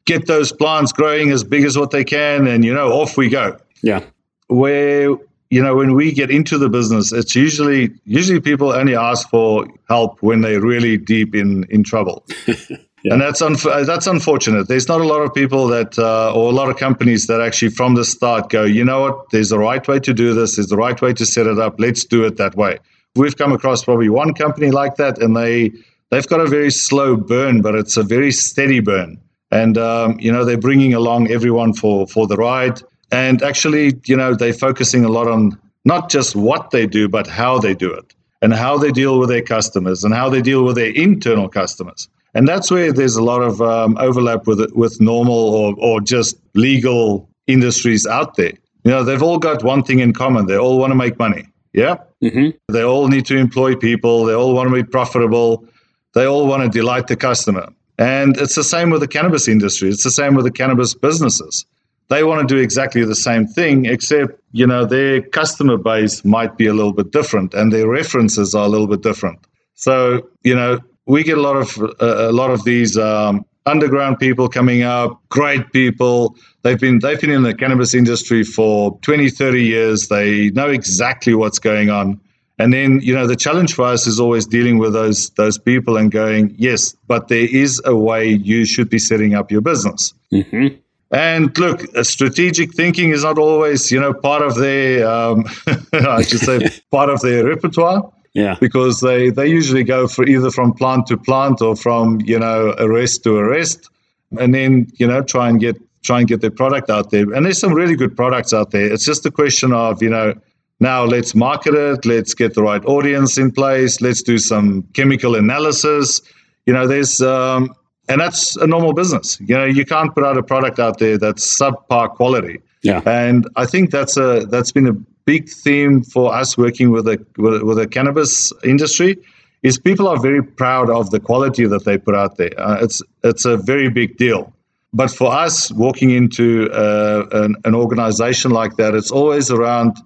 get 0.06 0.28
those 0.28 0.52
plants 0.52 0.92
growing 0.92 1.32
as 1.32 1.44
big 1.44 1.64
as 1.64 1.78
what 1.78 1.92
they 1.92 2.04
can, 2.04 2.48
and 2.48 2.64
you 2.64 2.74
know, 2.74 2.92
off 2.92 3.18
we 3.18 3.30
go. 3.30 3.58
Yeah. 3.82 4.04
Where 4.48 5.16
you 5.52 5.62
know, 5.62 5.76
when 5.76 5.94
we 5.94 6.12
get 6.12 6.32
into 6.32 6.58
the 6.58 6.70
business, 6.70 7.12
it's 7.12 7.36
usually 7.36 7.92
usually 8.06 8.42
people 8.42 8.72
only 8.72 8.96
ask 8.96 9.30
for 9.30 9.68
help 9.88 10.22
when 10.22 10.42
they're 10.42 10.62
really 10.62 10.98
deep 10.98 11.36
in 11.36 11.66
in 11.70 11.84
trouble. 11.84 12.26
Yeah. 13.06 13.14
And 13.14 13.22
that's 13.22 13.40
un- 13.40 13.56
that's 13.86 14.08
unfortunate. 14.08 14.68
There's 14.68 14.88
not 14.88 15.00
a 15.00 15.04
lot 15.04 15.22
of 15.22 15.32
people 15.32 15.68
that, 15.68 16.00
uh, 16.00 16.34
or 16.34 16.50
a 16.50 16.56
lot 16.56 16.72
of 16.72 16.78
companies 16.78 17.28
that 17.28 17.40
actually 17.40 17.70
from 17.70 17.94
the 17.94 18.04
start 18.04 18.50
go, 18.50 18.64
you 18.64 18.84
know 18.84 19.02
what, 19.02 19.30
there's 19.30 19.50
the 19.50 19.60
right 19.60 19.88
way 19.88 20.00
to 20.00 20.12
do 20.12 20.34
this, 20.34 20.56
there's 20.56 20.70
the 20.70 20.76
right 20.76 21.00
way 21.00 21.14
to 21.14 21.24
set 21.24 21.46
it 21.46 21.60
up, 21.60 21.76
let's 21.78 22.04
do 22.04 22.24
it 22.24 22.38
that 22.38 22.56
way. 22.56 22.80
We've 23.16 23.36
come 23.36 23.52
across 23.52 23.84
probably 23.84 24.10
one 24.10 24.34
company 24.34 24.72
like 24.72 24.96
that, 24.96 25.22
and 25.22 25.36
they, 25.36 25.72
they've 26.10 26.28
got 26.28 26.40
a 26.40 26.48
very 26.48 26.72
slow 26.72 27.16
burn, 27.16 27.62
but 27.62 27.76
it's 27.76 27.98
a 27.98 28.04
very 28.04 28.32
steady 28.32 28.80
burn. 28.80 29.20
And, 29.52 29.78
um, 29.78 30.20
you 30.20 30.32
know, 30.32 30.44
they're 30.44 30.58
bringing 30.58 30.94
along 30.94 31.32
everyone 31.32 31.74
for, 31.74 32.08
for 32.08 32.28
the 32.28 32.36
ride. 32.36 32.82
And 33.12 33.42
actually, 33.42 33.94
you 34.06 34.18
know, 34.18 34.36
they're 34.36 34.54
focusing 34.54 35.06
a 35.06 35.10
lot 35.10 35.28
on 35.28 35.58
not 35.86 36.10
just 36.10 36.36
what 36.36 36.72
they 36.72 36.88
do, 36.88 37.08
but 37.08 37.28
how 37.28 37.60
they 37.60 37.74
do 37.74 37.94
it 37.94 38.14
and 38.42 38.54
how 38.54 38.78
they 38.78 38.92
deal 38.92 39.20
with 39.20 39.30
their 39.30 39.44
customers 39.44 40.04
and 40.04 40.14
how 40.14 40.30
they 40.30 40.42
deal 40.42 40.64
with 40.66 40.76
their 40.76 40.92
internal 40.92 41.48
customers 41.48 42.10
and 42.36 42.48
that's 42.48 42.70
where 42.70 42.92
there's 42.92 43.16
a 43.16 43.24
lot 43.24 43.42
of 43.42 43.62
um, 43.62 43.98
overlap 43.98 44.46
with 44.46 44.72
with 44.74 45.02
normal 45.02 45.34
or, 45.34 45.74
or 45.80 46.02
just 46.02 46.38
legal 46.54 47.28
industries 47.48 48.06
out 48.06 48.36
there. 48.36 48.52
You 48.84 48.92
know, 48.92 49.04
they've 49.04 49.24
all 49.24 49.40
got 49.40 49.64
one 49.64 49.84
thing 49.84 50.00
in 50.00 50.14
common: 50.14 50.46
they 50.46 50.58
all 50.58 50.78
want 50.78 50.92
to 50.92 50.96
make 50.96 51.18
money. 51.18 51.46
Yeah, 51.76 51.98
mm-hmm. 52.24 52.52
they 52.74 52.84
all 52.84 53.10
need 53.10 53.26
to 53.26 53.36
employ 53.36 53.76
people. 53.76 54.24
They 54.24 54.34
all 54.34 54.54
want 54.54 54.70
to 54.70 54.76
be 54.76 54.84
profitable. 54.84 55.66
They 56.14 56.26
all 56.26 56.48
want 56.48 56.64
to 56.64 56.70
delight 56.70 57.08
the 57.08 57.18
customer. 57.18 57.68
And 57.98 58.38
it's 58.38 58.56
the 58.56 58.64
same 58.64 58.92
with 58.92 59.02
the 59.02 59.10
cannabis 59.10 59.50
industry. 59.50 59.90
It's 59.90 60.06
the 60.06 60.10
same 60.10 60.36
with 60.36 60.46
the 60.46 60.52
cannabis 60.52 60.94
businesses. 60.94 61.66
They 62.08 62.24
want 62.24 62.48
to 62.48 62.56
do 62.56 62.62
exactly 62.62 63.04
the 63.04 63.16
same 63.16 63.46
thing, 63.46 63.86
except 63.86 64.40
you 64.54 64.66
know 64.66 64.86
their 64.86 65.22
customer 65.22 65.76
base 65.76 66.24
might 66.24 66.56
be 66.58 66.66
a 66.66 66.74
little 66.74 66.94
bit 66.94 67.12
different, 67.12 67.54
and 67.54 67.74
their 67.74 67.90
references 67.90 68.56
are 68.56 68.66
a 68.66 68.70
little 68.70 68.88
bit 68.88 69.02
different. 69.02 69.40
So 69.74 70.30
you 70.44 70.56
know 70.56 70.80
we 71.06 71.24
get 71.24 71.38
a 71.38 71.42
lot 71.42 71.58
of 71.58 71.78
uh, 71.78 72.30
a 72.30 72.32
lot 72.32 72.52
of 72.52 72.64
these 72.64 72.98
um, 72.98 73.46
underground 73.66 74.20
people 74.20 74.48
coming 74.48 74.84
up, 74.84 75.22
great 75.30 75.72
people. 75.72 76.36
They've 76.62 76.80
been 76.80 77.00
they've 77.00 77.20
been 77.20 77.32
in 77.32 77.44
the 77.44 77.54
cannabis 77.54 77.94
industry 77.94 78.44
for 78.44 78.98
20, 79.02 79.30
30 79.30 79.64
years. 79.64 80.08
They 80.08 80.50
know 80.52 80.70
exactly 80.70 81.34
what's 81.34 81.60
going 81.60 81.90
on. 81.90 82.20
And 82.58 82.72
then, 82.72 83.02
you 83.02 83.14
know, 83.14 83.28
the 83.28 83.36
challenge 83.36 83.74
for 83.74 83.84
us 83.86 84.08
is 84.08 84.20
always 84.20 84.46
dealing 84.46 84.78
with 84.78 84.94
those 84.94 85.30
those 85.32 85.58
people 85.58 85.98
and 85.98 86.12
going, 86.12 86.56
yes, 86.58 86.96
but 87.08 87.28
there 87.28 87.48
is 87.48 87.82
a 87.86 87.96
way 87.96 88.30
you 88.30 88.66
should 88.66 88.90
be 88.90 89.00
setting 89.00 89.36
up 89.36 89.52
your 89.52 89.62
business. 89.62 90.14
Mm-hmm. 90.32 90.76
And 91.12 91.58
look, 91.58 91.82
strategic 92.04 92.74
thinking 92.74 93.10
is 93.10 93.24
not 93.24 93.38
always, 93.38 93.92
you 93.92 94.00
know, 94.00 94.14
part 94.14 94.42
of 94.42 94.56
their, 94.56 95.08
um, 95.08 95.46
I 95.94 96.24
should 96.24 96.40
say, 96.40 96.70
part 96.92 97.10
of 97.10 97.22
their 97.22 97.46
repertoire. 97.46 98.12
Yeah. 98.36 98.58
Because 98.60 99.00
they, 99.00 99.30
they 99.32 99.48
usually 99.48 99.84
go 99.84 100.08
for 100.08 100.28
either 100.28 100.52
from 100.52 100.74
plant 100.74 101.08
to 101.08 101.18
plant 101.18 101.62
or 101.62 101.76
from, 101.76 102.20
you 102.22 102.38
know, 102.38 102.76
arrest 102.78 103.24
to 103.24 103.38
arrest 103.38 103.90
and 104.38 104.54
then, 104.54 104.88
you 104.96 105.08
know, 105.08 105.24
try 105.24 105.50
and 105.50 105.60
get 105.60 105.78
try 106.04 106.20
and 106.20 106.28
get 106.28 106.42
their 106.42 106.52
product 106.52 106.90
out 106.92 107.10
there. 107.10 107.34
And 107.34 107.46
there's 107.46 107.60
some 107.60 107.74
really 107.74 107.96
good 107.96 108.16
products 108.16 108.54
out 108.54 108.70
there. 108.70 108.94
It's 108.94 109.06
just 109.06 109.26
a 109.26 109.32
question 109.32 109.74
of, 109.74 110.04
you 110.04 110.10
know, 110.10 110.36
now 110.80 111.04
let's 111.04 111.34
market 111.34 111.74
it, 111.74 112.06
let's 112.06 112.36
get 112.36 112.54
the 112.54 112.62
right 112.62 112.84
audience 112.86 113.40
in 113.40 113.52
place, 113.52 114.02
let's 114.02 114.22
do 114.22 114.38
some 114.38 114.84
chemical 114.94 115.36
analysis. 115.36 116.22
You 116.66 116.74
know, 116.74 116.86
there's 116.88 117.22
um, 117.22 117.74
and 118.08 118.22
that's 118.22 118.56
a 118.58 118.68
normal 118.68 118.94
business. 118.94 119.40
You 119.40 119.56
know, 119.56 119.66
you 119.66 119.86
can't 119.86 120.14
put 120.14 120.24
out 120.24 120.38
a 120.38 120.44
product 120.44 120.80
out 120.80 121.00
there 121.00 121.18
that's 121.18 121.60
subpar 121.60 122.10
quality. 122.10 122.60
Yeah. 122.84 123.02
And 123.06 123.50
I 123.56 123.66
think 123.66 123.92
that's 123.92 124.18
a 124.18 124.46
that's 124.46 124.72
been 124.72 124.88
a 124.88 124.96
big 125.26 125.50
theme 125.50 126.04
for 126.04 126.34
us 126.34 126.58
working 126.58 126.92
with 126.92 127.06
the 127.06 127.26
with, 127.38 127.64
with 127.64 127.78
the 127.78 127.88
cannabis 127.88 128.54
industry 128.64 129.18
is 129.64 129.80
people 129.80 130.08
are 130.08 130.20
very 130.20 130.44
proud 130.44 130.90
of 130.90 131.10
the 131.10 131.20
quality 131.20 131.66
that 131.66 131.86
they 131.86 131.98
put 131.98 132.16
out 132.16 132.38
there. 132.38 132.52
Uh, 132.58 132.78
it's 132.82 133.02
it's 133.24 133.46
a 133.46 133.58
very 133.58 133.90
big 133.90 134.18
deal. 134.18 134.52
But 134.94 135.12
for 135.12 135.32
us, 135.32 135.72
walking 135.74 136.12
into 136.12 136.72
uh, 136.72 137.28
an, 137.32 137.56
an 137.66 137.76
organization 137.76 138.52
like 138.52 138.78
that, 138.78 138.96
it's 138.96 139.12
always 139.12 139.52
around 139.52 139.98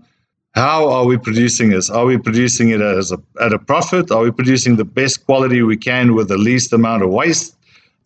how 0.55 0.89
are 0.89 1.05
we 1.05 1.15
producing 1.15 1.69
this? 1.69 1.91
Are 1.91 2.05
we 2.05 2.17
producing 2.17 2.69
it 2.69 2.81
as 2.81 3.11
a, 3.11 3.19
at 3.39 3.53
a 3.53 3.59
profit? 3.59 4.09
Are 4.09 4.23
we 4.23 4.31
producing 4.31 4.77
the 4.77 4.85
best 4.85 5.27
quality 5.27 5.61
we 5.61 5.77
can 5.77 6.15
with 6.15 6.27
the 6.27 6.39
least 6.39 6.73
amount 6.73 7.03
of 7.03 7.11
waste? 7.11 7.55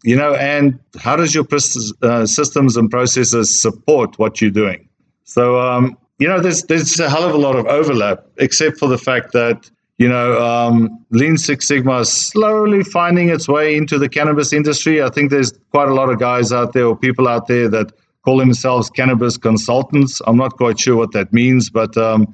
you 0.04 0.18
know, 0.18 0.36
and 0.36 0.78
how 1.00 1.16
does 1.16 1.34
your 1.34 1.46
uh, 2.02 2.26
systems 2.26 2.78
and 2.78 2.92
processes 2.92 3.62
support 3.62 4.20
what 4.20 4.42
you're 4.42 4.52
doing? 4.52 4.88
So, 5.24 5.60
um, 5.60 5.98
you 6.24 6.30
know, 6.30 6.40
there's 6.40 6.64
there's 6.64 6.98
a 7.02 7.10
hell 7.10 7.26
of 7.26 7.36
a 7.36 7.38
lot 7.38 7.58
of 7.58 7.66
overlap, 7.66 8.26
except 8.38 8.78
for 8.78 8.88
the 8.88 8.98
fact 8.98 9.34
that 9.34 9.70
you 9.98 10.08
know 10.08 10.42
um, 10.42 11.06
Lean 11.10 11.36
Six 11.38 11.68
Sigma 11.68 12.00
is 12.00 12.10
slowly 12.14 12.82
finding 12.82 13.28
its 13.28 13.50
way 13.50 13.76
into 13.76 14.00
the 14.00 14.08
cannabis 14.08 14.54
industry. 14.54 15.04
I 15.04 15.10
think 15.10 15.32
there's 15.32 15.52
quite 15.72 15.90
a 15.90 15.94
lot 15.94 16.10
of 16.10 16.20
guys 16.20 16.54
out 16.54 16.72
there 16.72 16.86
or 16.86 16.96
people 16.96 17.28
out 17.28 17.48
there 17.48 17.68
that 17.68 17.92
call 18.24 18.38
themselves 18.38 18.90
cannabis 18.90 19.36
consultants. 19.36 20.22
I'm 20.26 20.38
not 20.38 20.56
quite 20.56 20.80
sure 20.80 20.96
what 20.96 21.12
that 21.12 21.34
means, 21.34 21.70
but 21.70 21.98
um, 21.98 22.34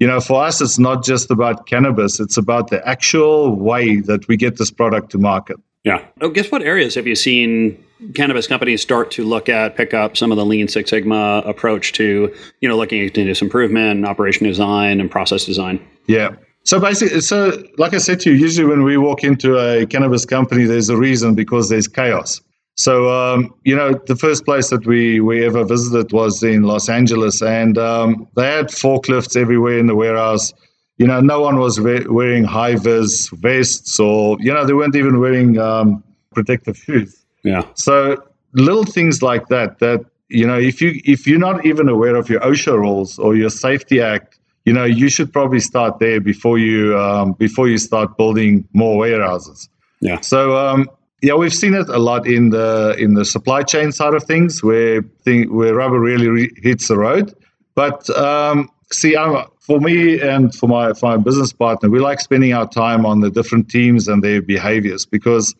you 0.00 0.06
know, 0.06 0.20
for 0.20 0.44
us, 0.44 0.60
it's 0.60 0.78
not 0.78 1.02
just 1.02 1.30
about 1.30 1.66
cannabis; 1.66 2.20
it's 2.20 2.36
about 2.36 2.68
the 2.68 2.86
actual 2.86 3.56
way 3.56 4.00
that 4.00 4.28
we 4.28 4.36
get 4.36 4.58
this 4.58 4.70
product 4.70 5.12
to 5.12 5.18
market. 5.18 5.56
Yeah. 5.84 6.04
Oh, 6.20 6.28
guess 6.28 6.52
what 6.52 6.60
areas 6.62 6.94
have 6.94 7.06
you 7.06 7.16
seen 7.16 7.82
cannabis 8.14 8.46
companies 8.46 8.82
start 8.82 9.10
to 9.12 9.24
look 9.24 9.48
at, 9.48 9.76
pick 9.76 9.94
up 9.94 10.16
some 10.16 10.30
of 10.30 10.36
the 10.36 10.44
Lean 10.44 10.68
Six 10.68 10.90
Sigma 10.90 11.42
approach 11.44 11.92
to, 11.94 12.34
you 12.60 12.68
know, 12.68 12.76
looking 12.76 13.00
at 13.00 13.06
continuous 13.06 13.42
improvement, 13.42 13.98
and 13.98 14.06
operation 14.06 14.46
design, 14.46 15.00
and 15.00 15.10
process 15.10 15.44
design? 15.44 15.84
Yeah. 16.06 16.30
So 16.64 16.78
basically, 16.78 17.20
so 17.20 17.62
like 17.78 17.94
I 17.94 17.98
said 17.98 18.20
to 18.20 18.30
you, 18.32 18.36
usually 18.36 18.68
when 18.68 18.82
we 18.82 18.96
walk 18.96 19.24
into 19.24 19.58
a 19.58 19.86
cannabis 19.86 20.24
company, 20.24 20.64
there's 20.64 20.90
a 20.90 20.96
reason 20.96 21.34
because 21.34 21.68
there's 21.68 21.88
chaos. 21.88 22.40
So 22.76 23.10
um, 23.10 23.54
you 23.64 23.74
know, 23.74 23.92
the 24.06 24.16
first 24.16 24.44
place 24.44 24.70
that 24.70 24.86
we 24.86 25.20
we 25.20 25.44
ever 25.44 25.64
visited 25.64 26.12
was 26.12 26.42
in 26.42 26.62
Los 26.62 26.88
Angeles, 26.88 27.42
and 27.42 27.78
um, 27.78 28.28
they 28.36 28.46
had 28.46 28.66
forklifts 28.66 29.36
everywhere 29.36 29.78
in 29.78 29.86
the 29.86 29.94
warehouse 29.94 30.52
you 31.00 31.06
know, 31.06 31.18
no 31.18 31.40
one 31.40 31.58
was 31.58 31.80
wearing 31.80 32.44
high 32.44 32.76
vis 32.76 33.30
vests 33.30 33.98
or, 33.98 34.36
you 34.38 34.52
know, 34.52 34.66
they 34.66 34.74
weren't 34.74 34.94
even 34.94 35.18
wearing 35.18 35.58
um, 35.58 36.04
protective 36.34 36.76
shoes. 36.76 37.19
Yeah. 37.42 37.62
So 37.74 38.22
little 38.52 38.84
things 38.84 39.22
like 39.22 39.48
that, 39.48 39.78
that, 39.78 40.04
you 40.28 40.46
know, 40.46 40.58
if 40.58 40.80
you 40.80 41.00
if 41.04 41.26
you're 41.26 41.38
not 41.38 41.66
even 41.66 41.88
aware 41.88 42.16
of 42.16 42.28
your 42.28 42.40
OSHA 42.40 42.78
rules 42.78 43.18
or 43.18 43.34
your 43.34 43.50
safety 43.50 44.00
act, 44.00 44.38
you 44.64 44.72
know, 44.72 44.84
you 44.84 45.08
should 45.08 45.32
probably 45.32 45.60
start 45.60 45.98
there 45.98 46.20
before 46.20 46.58
you 46.58 46.96
um, 46.98 47.32
before 47.32 47.68
you 47.68 47.78
start 47.78 48.16
building 48.16 48.68
more 48.72 48.96
warehouses. 48.98 49.68
Yeah. 50.00 50.20
So 50.20 50.56
um, 50.56 50.88
yeah, 51.22 51.34
we've 51.34 51.52
seen 51.52 51.74
it 51.74 51.88
a 51.88 51.98
lot 51.98 52.26
in 52.26 52.50
the 52.50 52.94
in 52.98 53.14
the 53.14 53.24
supply 53.24 53.62
chain 53.62 53.92
side 53.92 54.14
of 54.14 54.22
things, 54.24 54.62
where 54.62 55.02
thing, 55.24 55.54
where 55.54 55.74
rubber 55.74 55.98
really 55.98 56.28
re- 56.28 56.52
hits 56.62 56.88
the 56.88 56.96
road. 56.96 57.34
But 57.74 58.08
um, 58.10 58.68
see, 58.92 59.16
I'm, 59.16 59.44
for 59.60 59.80
me 59.80 60.20
and 60.20 60.54
for 60.54 60.68
my, 60.68 60.92
for 60.92 61.10
my 61.10 61.16
business 61.16 61.52
partner, 61.52 61.88
we 61.88 62.00
like 62.00 62.20
spending 62.20 62.52
our 62.52 62.68
time 62.68 63.06
on 63.06 63.20
the 63.20 63.30
different 63.30 63.70
teams 63.70 64.08
and 64.08 64.22
their 64.22 64.42
behaviors 64.42 65.06
because 65.06 65.54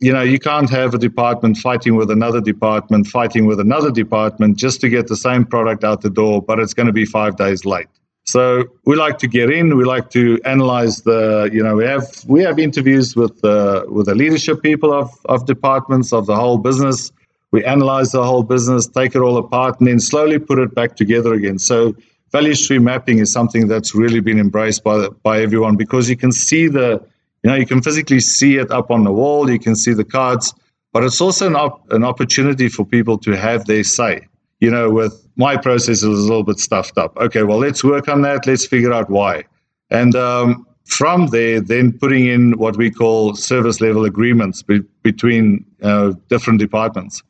you 0.00 0.12
know 0.12 0.22
you 0.22 0.38
can't 0.38 0.70
have 0.70 0.94
a 0.94 0.98
department 0.98 1.56
fighting 1.56 1.94
with 1.96 2.10
another 2.10 2.40
department 2.40 3.06
fighting 3.06 3.46
with 3.46 3.60
another 3.60 3.90
department 3.90 4.56
just 4.56 4.80
to 4.80 4.88
get 4.88 5.06
the 5.06 5.16
same 5.16 5.44
product 5.44 5.84
out 5.84 6.02
the 6.02 6.10
door 6.10 6.42
but 6.42 6.58
it's 6.58 6.74
going 6.74 6.86
to 6.86 6.92
be 6.92 7.04
five 7.04 7.36
days 7.36 7.64
late. 7.64 7.86
So 8.26 8.64
we 8.86 8.96
like 8.96 9.18
to 9.18 9.28
get 9.28 9.50
in 9.50 9.76
we 9.76 9.84
like 9.84 10.10
to 10.10 10.40
analyze 10.44 11.02
the 11.02 11.48
you 11.52 11.62
know 11.62 11.76
we 11.76 11.84
have 11.84 12.06
we 12.26 12.42
have 12.42 12.58
interviews 12.58 13.14
with 13.14 13.40
the 13.42 13.84
with 13.88 14.06
the 14.06 14.14
leadership 14.14 14.62
people 14.62 14.92
of 14.92 15.10
of 15.26 15.46
departments 15.46 16.12
of 16.12 16.26
the 16.26 16.36
whole 16.36 16.58
business. 16.58 17.12
We 17.52 17.64
analyze 17.64 18.10
the 18.10 18.24
whole 18.24 18.42
business 18.42 18.86
take 18.86 19.14
it 19.14 19.20
all 19.20 19.36
apart 19.36 19.78
and 19.78 19.86
then 19.86 20.00
slowly 20.00 20.38
put 20.38 20.58
it 20.58 20.74
back 20.74 20.96
together 20.96 21.34
again. 21.34 21.58
So 21.58 21.94
value 22.32 22.54
stream 22.54 22.82
mapping 22.82 23.20
is 23.20 23.32
something 23.32 23.68
that's 23.68 23.94
really 23.94 24.18
been 24.18 24.40
embraced 24.40 24.82
by 24.82 25.08
by 25.22 25.40
everyone 25.40 25.76
because 25.76 26.10
you 26.10 26.16
can 26.16 26.32
see 26.32 26.66
the, 26.66 27.00
you 27.44 27.50
know, 27.50 27.56
you 27.56 27.66
can 27.66 27.82
physically 27.82 28.20
see 28.20 28.56
it 28.56 28.70
up 28.70 28.90
on 28.90 29.04
the 29.04 29.12
wall. 29.12 29.50
You 29.50 29.58
can 29.58 29.76
see 29.76 29.92
the 29.92 30.04
cards, 30.04 30.54
but 30.92 31.04
it's 31.04 31.20
also 31.20 31.46
an 31.46 31.56
op- 31.56 31.92
an 31.92 32.02
opportunity 32.02 32.68
for 32.70 32.86
people 32.86 33.18
to 33.18 33.36
have 33.36 33.66
their 33.66 33.84
say. 33.84 34.26
You 34.60 34.70
know, 34.70 34.90
with 34.90 35.14
my 35.36 35.58
process 35.58 35.98
is 35.98 36.04
a 36.04 36.08
little 36.08 36.42
bit 36.42 36.58
stuffed 36.58 36.96
up. 36.96 37.16
Okay, 37.18 37.42
well, 37.42 37.58
let's 37.58 37.84
work 37.84 38.08
on 38.08 38.22
that. 38.22 38.46
Let's 38.46 38.64
figure 38.64 38.94
out 38.94 39.10
why, 39.10 39.44
and 39.90 40.16
um, 40.16 40.66
from 40.86 41.26
there, 41.28 41.60
then 41.60 41.92
putting 41.92 42.26
in 42.26 42.52
what 42.58 42.78
we 42.78 42.90
call 42.90 43.34
service 43.34 43.80
level 43.80 44.06
agreements 44.06 44.62
be- 44.62 44.80
between 45.02 45.66
uh, 45.82 46.14
different 46.30 46.60
departments. 46.60 47.22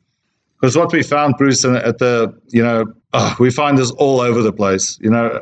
Because 0.59 0.77
what 0.77 0.93
we 0.93 1.03
found, 1.03 1.35
Bruce, 1.37 1.65
at 1.65 1.97
the, 1.99 2.33
you 2.47 2.63
know, 2.63 2.85
oh, 3.13 3.35
we 3.39 3.51
find 3.51 3.77
this 3.77 3.91
all 3.91 4.21
over 4.21 4.41
the 4.41 4.53
place. 4.53 4.97
You 5.01 5.09
know, 5.09 5.41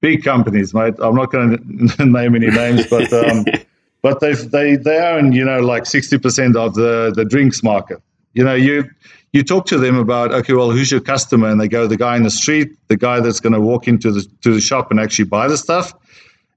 big 0.00 0.24
companies, 0.24 0.72
mate. 0.72 0.94
I'm 0.98 1.14
not 1.14 1.30
going 1.30 1.88
to 1.98 2.06
name 2.06 2.34
any 2.34 2.48
names, 2.50 2.86
but 2.86 3.12
um, 3.12 3.44
but 4.04 4.20
they 4.20 4.34
they 4.34 4.76
they 4.76 4.98
own, 4.98 5.32
you 5.32 5.42
know, 5.42 5.60
like 5.60 5.84
60% 5.84 6.56
of 6.56 6.74
the 6.74 7.10
the 7.16 7.24
drinks 7.24 7.62
market. 7.62 8.00
You 8.34 8.44
know, 8.44 8.54
you 8.54 8.84
you 9.32 9.42
talk 9.42 9.64
to 9.72 9.78
them 9.78 9.96
about 9.96 10.30
okay, 10.30 10.52
well, 10.52 10.70
who's 10.70 10.90
your 10.90 11.00
customer, 11.00 11.48
and 11.48 11.58
they 11.58 11.68
go 11.68 11.86
the 11.86 11.96
guy 11.96 12.14
in 12.14 12.22
the 12.22 12.36
street, 12.42 12.68
the 12.88 12.98
guy 12.98 13.20
that's 13.20 13.40
going 13.40 13.54
to 13.54 13.62
walk 13.62 13.88
into 13.88 14.12
the 14.12 14.22
to 14.42 14.52
the 14.52 14.60
shop 14.60 14.90
and 14.90 15.00
actually 15.00 15.24
buy 15.24 15.48
the 15.48 15.56
stuff, 15.56 15.94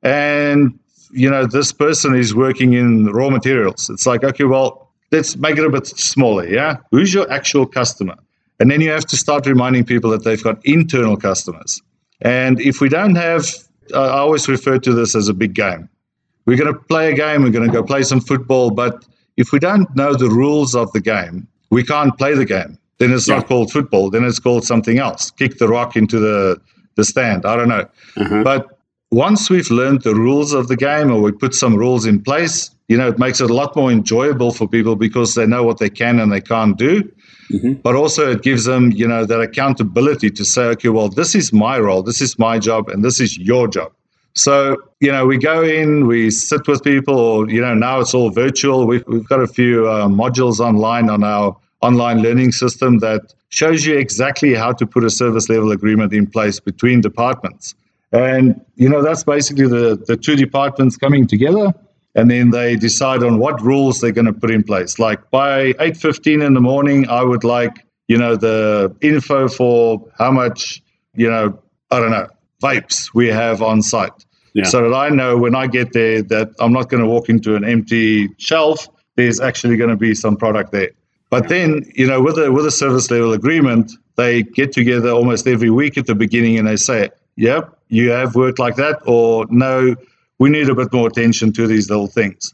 and 0.04 0.77
you 1.12 1.30
know, 1.30 1.46
this 1.46 1.72
person 1.72 2.16
is 2.16 2.36
working 2.36 2.74
in 2.74 3.06
raw 3.06 3.30
materials. 3.30 3.89
It's 3.89 4.06
like, 4.06 4.25
okay, 4.25 4.44
well, 4.44 4.92
let's 5.13 5.38
make 5.38 5.58
it 5.58 5.66
a 5.66 5.70
bit 5.70 5.88
smaller. 5.88 6.46
Yeah. 6.46 6.75
Who's 6.92 7.13
your 7.13 7.32
actual 7.32 7.66
customer? 7.66 8.16
And 8.60 8.70
then 8.70 8.82
you 8.82 8.89
have 8.89 9.06
to 9.06 9.16
start 9.16 9.46
reminding 9.46 9.86
people 9.86 10.10
that 10.12 10.25
they've 10.25 10.44
got 10.44 10.60
internal 10.66 11.16
customers. 11.16 11.82
And 12.20 12.60
if 12.60 12.82
we 12.82 12.89
don't 12.89 13.16
have, 13.16 13.46
I 13.96 14.20
always 14.20 14.50
refer 14.50 14.80
to 14.80 14.94
this 14.94 15.16
as 15.16 15.30
a 15.30 15.34
big 15.34 15.54
game. 15.54 15.88
We're 16.48 16.58
going 16.58 16.74
to 16.74 16.80
play 16.80 17.12
a 17.12 17.16
game, 17.16 17.44
we're 17.44 17.51
going 17.51 17.68
to 17.68 17.72
go 17.72 17.84
play 17.84 18.04
some 18.04 18.22
football, 18.22 18.72
but 18.72 19.06
if 19.36 19.51
we 19.51 19.60
don't 19.60 19.94
know 19.96 20.16
the 20.16 20.30
rules 20.30 20.74
of 20.74 20.92
the 20.94 21.01
game, 21.01 21.48
we 21.70 21.84
can't 21.84 22.18
play 22.18 22.34
the 22.34 22.46
game. 22.46 22.77
Then 23.00 23.12
it's 23.12 23.27
yeah. 23.27 23.36
not 23.36 23.48
called 23.48 23.72
football, 23.72 24.10
then 24.10 24.24
it's 24.24 24.39
called 24.39 24.63
something 24.63 24.98
else. 24.98 25.30
Kick 25.30 25.60
the 25.60 25.68
rock 25.68 25.96
into 25.96 26.20
the, 26.20 26.60
the 26.96 27.04
stand. 27.04 27.46
I 27.46 27.56
don't 27.58 27.68
know. 27.68 27.86
Uh-huh. 28.16 28.44
But 28.44 28.80
once 29.12 29.50
we've 29.50 29.70
learned 29.70 30.01
the 30.04 30.16
rules 30.16 30.54
of 30.54 30.70
the 30.70 30.77
game 30.77 31.12
or 31.12 31.22
we 31.22 31.34
put 31.34 31.54
some 31.54 31.75
rules 31.75 32.06
in 32.06 32.24
place, 32.24 32.72
you 32.88 32.98
know, 32.98 33.10
it 33.10 33.20
makes 33.20 33.42
it 33.42 33.50
a 33.50 33.54
lot 33.54 33.75
more 33.75 33.92
enjoyable 33.92 34.51
for 34.51 34.68
people 34.68 34.96
because 34.96 35.36
they 35.36 35.46
know 35.46 35.63
what 35.63 35.80
they 35.80 35.89
can 35.89 36.20
and 36.20 36.32
they 36.32 36.42
can't 36.42 36.77
do. 36.77 37.04
Mm-hmm. 37.51 37.74
But 37.74 37.96
also, 37.96 38.32
it 38.32 38.42
gives 38.42 38.66
them, 38.66 38.92
you 38.92 39.08
know, 39.08 39.25
that 39.25 39.39
accountability 39.39 40.30
to 40.32 40.46
say, 40.46 40.63
okay, 40.63 40.89
well, 40.89 41.10
this 41.10 41.36
is 41.36 41.54
my 41.54 41.77
role, 41.77 42.04
this 42.04 42.22
is 42.22 42.39
my 42.39 42.58
job, 42.58 42.89
and 42.89 43.04
this 43.04 43.20
is 43.20 43.38
your 43.38 43.68
job. 43.68 43.92
So, 44.38 44.77
you 45.00 45.12
know, 45.12 45.25
we 45.25 45.39
go 45.39 45.63
in, 45.63 46.06
we 46.06 46.29
sit 46.29 46.67
with 46.67 46.84
people, 46.84 47.17
or, 47.17 47.50
you 47.50 47.60
know, 47.60 47.74
now 47.74 48.00
it's 48.00 48.13
all 48.13 48.29
virtual. 48.29 48.86
We've, 48.86 49.03
we've 49.08 49.27
got 49.27 49.41
a 49.41 49.48
few 49.48 49.88
uh, 49.88 50.08
modules 50.08 50.60
online 50.60 51.10
on 51.10 51.24
our 51.24 51.58
online 51.82 52.22
learning 52.22 52.51
system 52.51 53.00
that 53.00 53.34
shows 53.50 53.86
you 53.86 53.98
exactly 53.98 54.53
how 54.53 54.74
to 54.74 54.86
put 54.86 55.03
a 55.03 55.10
service 55.10 55.50
level 55.50 55.72
agreement 55.72 56.13
in 56.13 56.27
place 56.27 56.60
between 56.60 57.01
departments. 57.01 57.74
And, 58.12 58.63
you 58.75 58.88
know, 58.88 59.01
that's 59.01 59.24
basically 59.24 59.67
the, 59.67 59.96
the 60.06 60.15
two 60.15 60.36
departments 60.36 60.98
coming 60.98 61.25
together. 61.25 61.74
And 62.13 62.29
then 62.29 62.51
they 62.51 62.75
decide 62.75 63.24
on 63.24 63.39
what 63.39 63.60
rules 63.62 64.01
they're 64.01 64.12
going 64.12 64.25
to 64.25 64.34
put 64.34 64.51
in 64.51 64.63
place. 64.63 65.00
Like 65.00 65.32
by 65.32 65.74
8.15 65.74 66.46
in 66.46 66.53
the 66.53 66.62
morning, 66.62 67.10
I 67.10 67.24
would 67.24 67.44
like, 67.44 67.86
you 68.08 68.20
know, 68.20 68.36
the 68.36 68.96
info 69.01 69.48
for 69.48 70.08
how 70.15 70.32
much, 70.32 70.84
you 71.15 71.29
know, 71.29 71.60
I 71.89 72.00
don't 72.00 72.12
know, 72.12 72.27
vapes 72.62 73.13
we 73.13 73.27
have 73.27 73.62
on 73.62 73.82
site. 73.82 74.25
Yeah. 74.58 74.64
So 74.66 74.90
that 74.90 74.96
I 74.96 75.10
know 75.10 75.38
when 75.38 75.54
I 75.54 75.68
get 75.68 75.94
there 75.94 76.24
that 76.24 76.50
I'm 76.60 76.74
not 76.74 76.90
going 76.90 77.04
to 77.04 77.08
walk 77.08 77.30
into 77.30 77.56
an 77.56 77.64
empty 77.64 78.28
shelf. 78.38 78.88
There's 79.16 79.40
actually 79.40 79.78
going 79.78 79.92
to 79.92 79.96
be 79.96 80.16
some 80.16 80.36
product 80.36 80.72
there. 80.72 80.90
But 81.29 81.48
then, 81.48 81.86
you 81.94 82.08
know, 82.08 82.24
with 82.24 82.40
a 82.40 82.51
with 82.51 82.66
a 82.66 82.72
service 82.72 83.12
level 83.12 83.34
agreement, 83.34 83.92
they 84.16 84.42
get 84.42 84.72
together 84.72 85.12
almost 85.12 85.46
every 85.46 85.70
week 85.70 85.96
at 85.96 86.08
the 86.08 86.16
beginning 86.16 86.58
and 86.58 86.68
they 86.68 86.75
say, 86.75 87.10
Yep, 87.36 87.77
you 87.90 88.10
have 88.10 88.34
worked 88.34 88.58
like 88.58 88.77
that, 88.77 89.00
or 89.05 89.46
no, 89.51 89.96
we 90.40 90.50
need 90.50 90.70
a 90.70 90.75
bit 90.75 90.92
more 90.92 91.08
attention 91.08 91.53
to 91.53 91.68
these 91.68 91.92
little 91.92 92.08
things. 92.08 92.51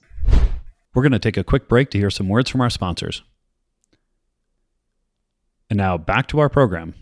We're 0.93 1.04
going 1.04 1.13
to 1.13 1.19
take 1.19 1.38
a 1.38 1.43
quick 1.43 1.69
break 1.69 1.89
to 1.91 1.97
hear 1.97 2.10
some 2.10 2.27
words 2.27 2.49
from 2.49 2.60
our 2.60 2.69
sponsors. 2.69 3.23
And 5.69 5.77
now 5.77 5.97
back 5.97 6.27
to 6.27 6.39
our 6.39 6.49
program. 6.49 6.95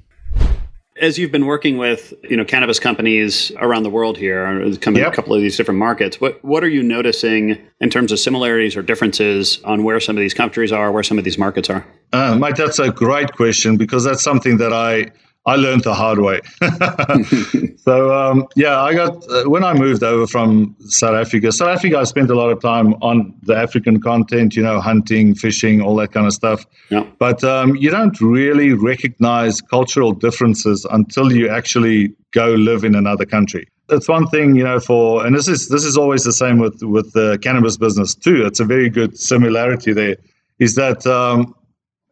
As 0.99 1.17
you've 1.17 1.31
been 1.31 1.45
working 1.45 1.77
with, 1.77 2.13
you 2.23 2.35
know, 2.35 2.43
cannabis 2.43 2.79
companies 2.79 3.51
around 3.57 3.83
the 3.83 3.89
world 3.89 4.17
here, 4.17 4.45
coming 4.77 5.01
yep. 5.01 5.13
a 5.13 5.15
couple 5.15 5.33
of 5.33 5.41
these 5.41 5.55
different 5.55 5.79
markets, 5.79 6.19
what 6.19 6.43
what 6.43 6.63
are 6.63 6.69
you 6.69 6.83
noticing 6.83 7.57
in 7.79 7.89
terms 7.89 8.11
of 8.11 8.19
similarities 8.19 8.75
or 8.75 8.81
differences 8.81 9.61
on 9.63 9.83
where 9.83 9.99
some 9.99 10.17
of 10.17 10.21
these 10.21 10.33
countries 10.33 10.71
are, 10.71 10.91
where 10.91 11.03
some 11.03 11.17
of 11.17 11.23
these 11.23 11.37
markets 11.37 11.69
are? 11.69 11.85
Uh, 12.11 12.37
Mike, 12.37 12.55
that's 12.55 12.79
a 12.79 12.91
great 12.91 13.31
question 13.33 13.77
because 13.77 14.03
that's 14.03 14.21
something 14.21 14.57
that 14.57 14.73
I 14.73 15.11
I 15.45 15.55
learned 15.55 15.83
the 15.83 15.93
hard 15.95 16.19
way. 16.19 16.41
so 17.77 18.13
um, 18.13 18.47
yeah, 18.55 18.79
I 18.79 18.93
got 18.93 19.27
uh, 19.27 19.49
when 19.49 19.63
I 19.63 19.73
moved 19.73 20.03
over 20.03 20.27
from 20.27 20.75
South 20.81 21.15
Africa. 21.15 21.51
South 21.51 21.69
Africa, 21.69 21.97
I 21.97 22.03
spent 22.03 22.29
a 22.29 22.35
lot 22.35 22.51
of 22.51 22.61
time 22.61 22.93
on 23.01 23.33
the 23.41 23.55
African 23.55 23.99
content, 23.99 24.55
you 24.55 24.61
know, 24.61 24.79
hunting, 24.79 25.33
fishing, 25.33 25.81
all 25.81 25.95
that 25.95 26.11
kind 26.11 26.27
of 26.27 26.33
stuff. 26.33 26.63
Yeah. 26.89 27.07
But 27.17 27.43
um, 27.43 27.75
you 27.75 27.89
don't 27.89 28.19
really 28.21 28.73
recognize 28.73 29.61
cultural 29.61 30.11
differences 30.11 30.85
until 30.91 31.31
you 31.31 31.49
actually 31.49 32.13
go 32.33 32.49
live 32.53 32.83
in 32.83 32.93
another 32.93 33.25
country. 33.25 33.67
It's 33.89 34.07
one 34.07 34.27
thing, 34.27 34.55
you 34.55 34.63
know, 34.63 34.79
for 34.79 35.25
and 35.25 35.35
this 35.35 35.47
is 35.47 35.69
this 35.69 35.83
is 35.83 35.97
always 35.97 36.23
the 36.23 36.33
same 36.33 36.59
with 36.59 36.83
with 36.83 37.13
the 37.13 37.39
cannabis 37.41 37.77
business 37.77 38.13
too. 38.13 38.45
It's 38.45 38.59
a 38.59 38.65
very 38.65 38.89
good 38.91 39.17
similarity 39.17 39.91
there. 39.91 40.17
Is 40.59 40.75
that 40.75 41.07
um, 41.07 41.55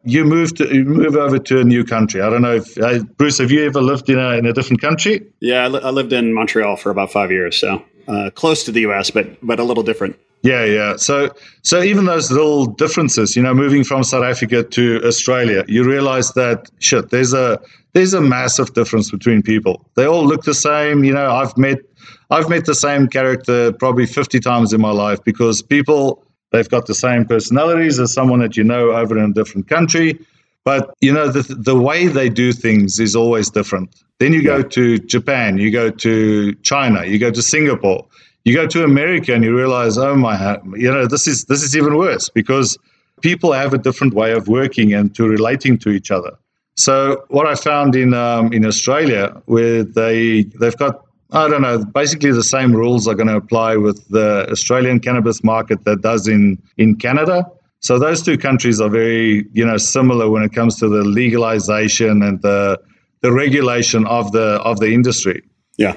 you 0.04 0.24
move 0.24 0.54
to 0.54 0.74
you 0.74 0.84
move 0.84 1.16
over 1.16 1.38
to 1.38 1.60
a 1.60 1.64
new 1.64 1.84
country. 1.84 2.20
I 2.22 2.30
don't 2.30 2.42
know 2.42 2.56
if 2.56 2.78
uh, 2.78 3.02
Bruce, 3.16 3.38
have 3.38 3.50
you 3.50 3.66
ever 3.66 3.80
lived 3.80 4.08
in 4.08 4.18
a 4.18 4.30
in 4.32 4.46
a 4.46 4.52
different 4.52 4.80
country? 4.80 5.26
Yeah, 5.40 5.64
I, 5.64 5.68
li- 5.68 5.80
I 5.82 5.90
lived 5.90 6.12
in 6.12 6.32
Montreal 6.32 6.76
for 6.76 6.90
about 6.90 7.12
five 7.12 7.30
years, 7.30 7.58
so 7.58 7.82
uh, 8.08 8.30
close 8.34 8.64
to 8.64 8.72
the 8.72 8.80
U.S., 8.82 9.10
but 9.10 9.26
but 9.42 9.60
a 9.60 9.64
little 9.64 9.82
different. 9.82 10.16
Yeah, 10.42 10.64
yeah. 10.64 10.96
So 10.96 11.34
so 11.62 11.82
even 11.82 12.06
those 12.06 12.30
little 12.30 12.66
differences, 12.66 13.36
you 13.36 13.42
know, 13.42 13.52
moving 13.52 13.84
from 13.84 14.02
South 14.02 14.24
Africa 14.24 14.62
to 14.62 15.02
Australia, 15.04 15.64
you 15.68 15.84
realize 15.84 16.32
that 16.32 16.70
shit, 16.78 17.10
there's 17.10 17.34
a 17.34 17.60
there's 17.92 18.14
a 18.14 18.20
massive 18.20 18.72
difference 18.72 19.10
between 19.10 19.42
people. 19.42 19.84
They 19.96 20.06
all 20.06 20.26
look 20.26 20.44
the 20.44 20.54
same. 20.54 21.04
You 21.04 21.12
know, 21.12 21.30
I've 21.30 21.56
met 21.58 21.78
I've 22.30 22.48
met 22.48 22.64
the 22.64 22.74
same 22.74 23.08
character 23.08 23.72
probably 23.72 24.06
50 24.06 24.40
times 24.40 24.72
in 24.72 24.80
my 24.80 24.92
life 24.92 25.22
because 25.24 25.60
people 25.60 26.24
They've 26.50 26.68
got 26.68 26.86
the 26.86 26.94
same 26.94 27.24
personalities 27.24 27.98
as 28.00 28.12
someone 28.12 28.40
that 28.40 28.56
you 28.56 28.64
know 28.64 28.92
over 28.92 29.16
in 29.16 29.30
a 29.30 29.32
different 29.32 29.68
country. 29.68 30.18
But 30.64 30.94
you 31.00 31.12
know 31.12 31.28
the 31.28 31.42
the 31.54 31.78
way 31.78 32.06
they 32.06 32.28
do 32.28 32.52
things 32.52 33.00
is 33.00 33.16
always 33.16 33.50
different. 33.50 33.94
Then 34.18 34.32
you 34.32 34.40
yeah. 34.40 34.58
go 34.58 34.62
to 34.62 34.98
Japan, 34.98 35.56
you 35.58 35.70
go 35.70 35.90
to 35.90 36.54
China, 36.56 37.04
you 37.06 37.18
go 37.18 37.30
to 37.30 37.42
Singapore, 37.42 38.06
you 38.44 38.54
go 38.54 38.66
to 38.66 38.84
America, 38.84 39.32
and 39.32 39.42
you 39.42 39.56
realize, 39.56 39.96
oh 39.96 40.14
my, 40.14 40.58
you 40.76 40.90
know 40.92 41.06
this 41.06 41.26
is 41.26 41.44
this 41.46 41.62
is 41.62 41.76
even 41.76 41.96
worse 41.96 42.28
because 42.28 42.76
people 43.22 43.52
have 43.52 43.72
a 43.72 43.78
different 43.78 44.14
way 44.14 44.32
of 44.32 44.48
working 44.48 44.92
and 44.92 45.14
to 45.14 45.26
relating 45.26 45.78
to 45.78 45.90
each 45.90 46.10
other. 46.10 46.32
So 46.76 47.24
what 47.28 47.46
I 47.46 47.54
found 47.54 47.96
in 47.96 48.12
um, 48.12 48.52
in 48.52 48.64
Australia, 48.66 49.40
where 49.46 49.82
they 49.82 50.44
they've 50.60 50.76
got 50.76 51.04
I 51.32 51.48
don't 51.48 51.62
know. 51.62 51.84
Basically, 51.84 52.32
the 52.32 52.42
same 52.42 52.72
rules 52.74 53.06
are 53.06 53.14
going 53.14 53.28
to 53.28 53.36
apply 53.36 53.76
with 53.76 54.06
the 54.08 54.48
Australian 54.50 55.00
cannabis 55.00 55.44
market 55.44 55.84
that 55.84 56.02
does 56.02 56.26
in 56.26 56.60
in 56.76 56.96
Canada. 56.96 57.46
So 57.80 57.98
those 57.98 58.22
two 58.22 58.36
countries 58.36 58.80
are 58.80 58.90
very, 58.90 59.46
you 59.52 59.64
know, 59.64 59.78
similar 59.78 60.28
when 60.28 60.42
it 60.42 60.52
comes 60.52 60.76
to 60.80 60.88
the 60.88 61.02
legalization 61.02 62.22
and 62.22 62.42
the 62.42 62.78
the 63.22 63.32
regulation 63.32 64.06
of 64.06 64.32
the 64.32 64.60
of 64.62 64.80
the 64.80 64.92
industry. 64.92 65.42
Yeah. 65.76 65.94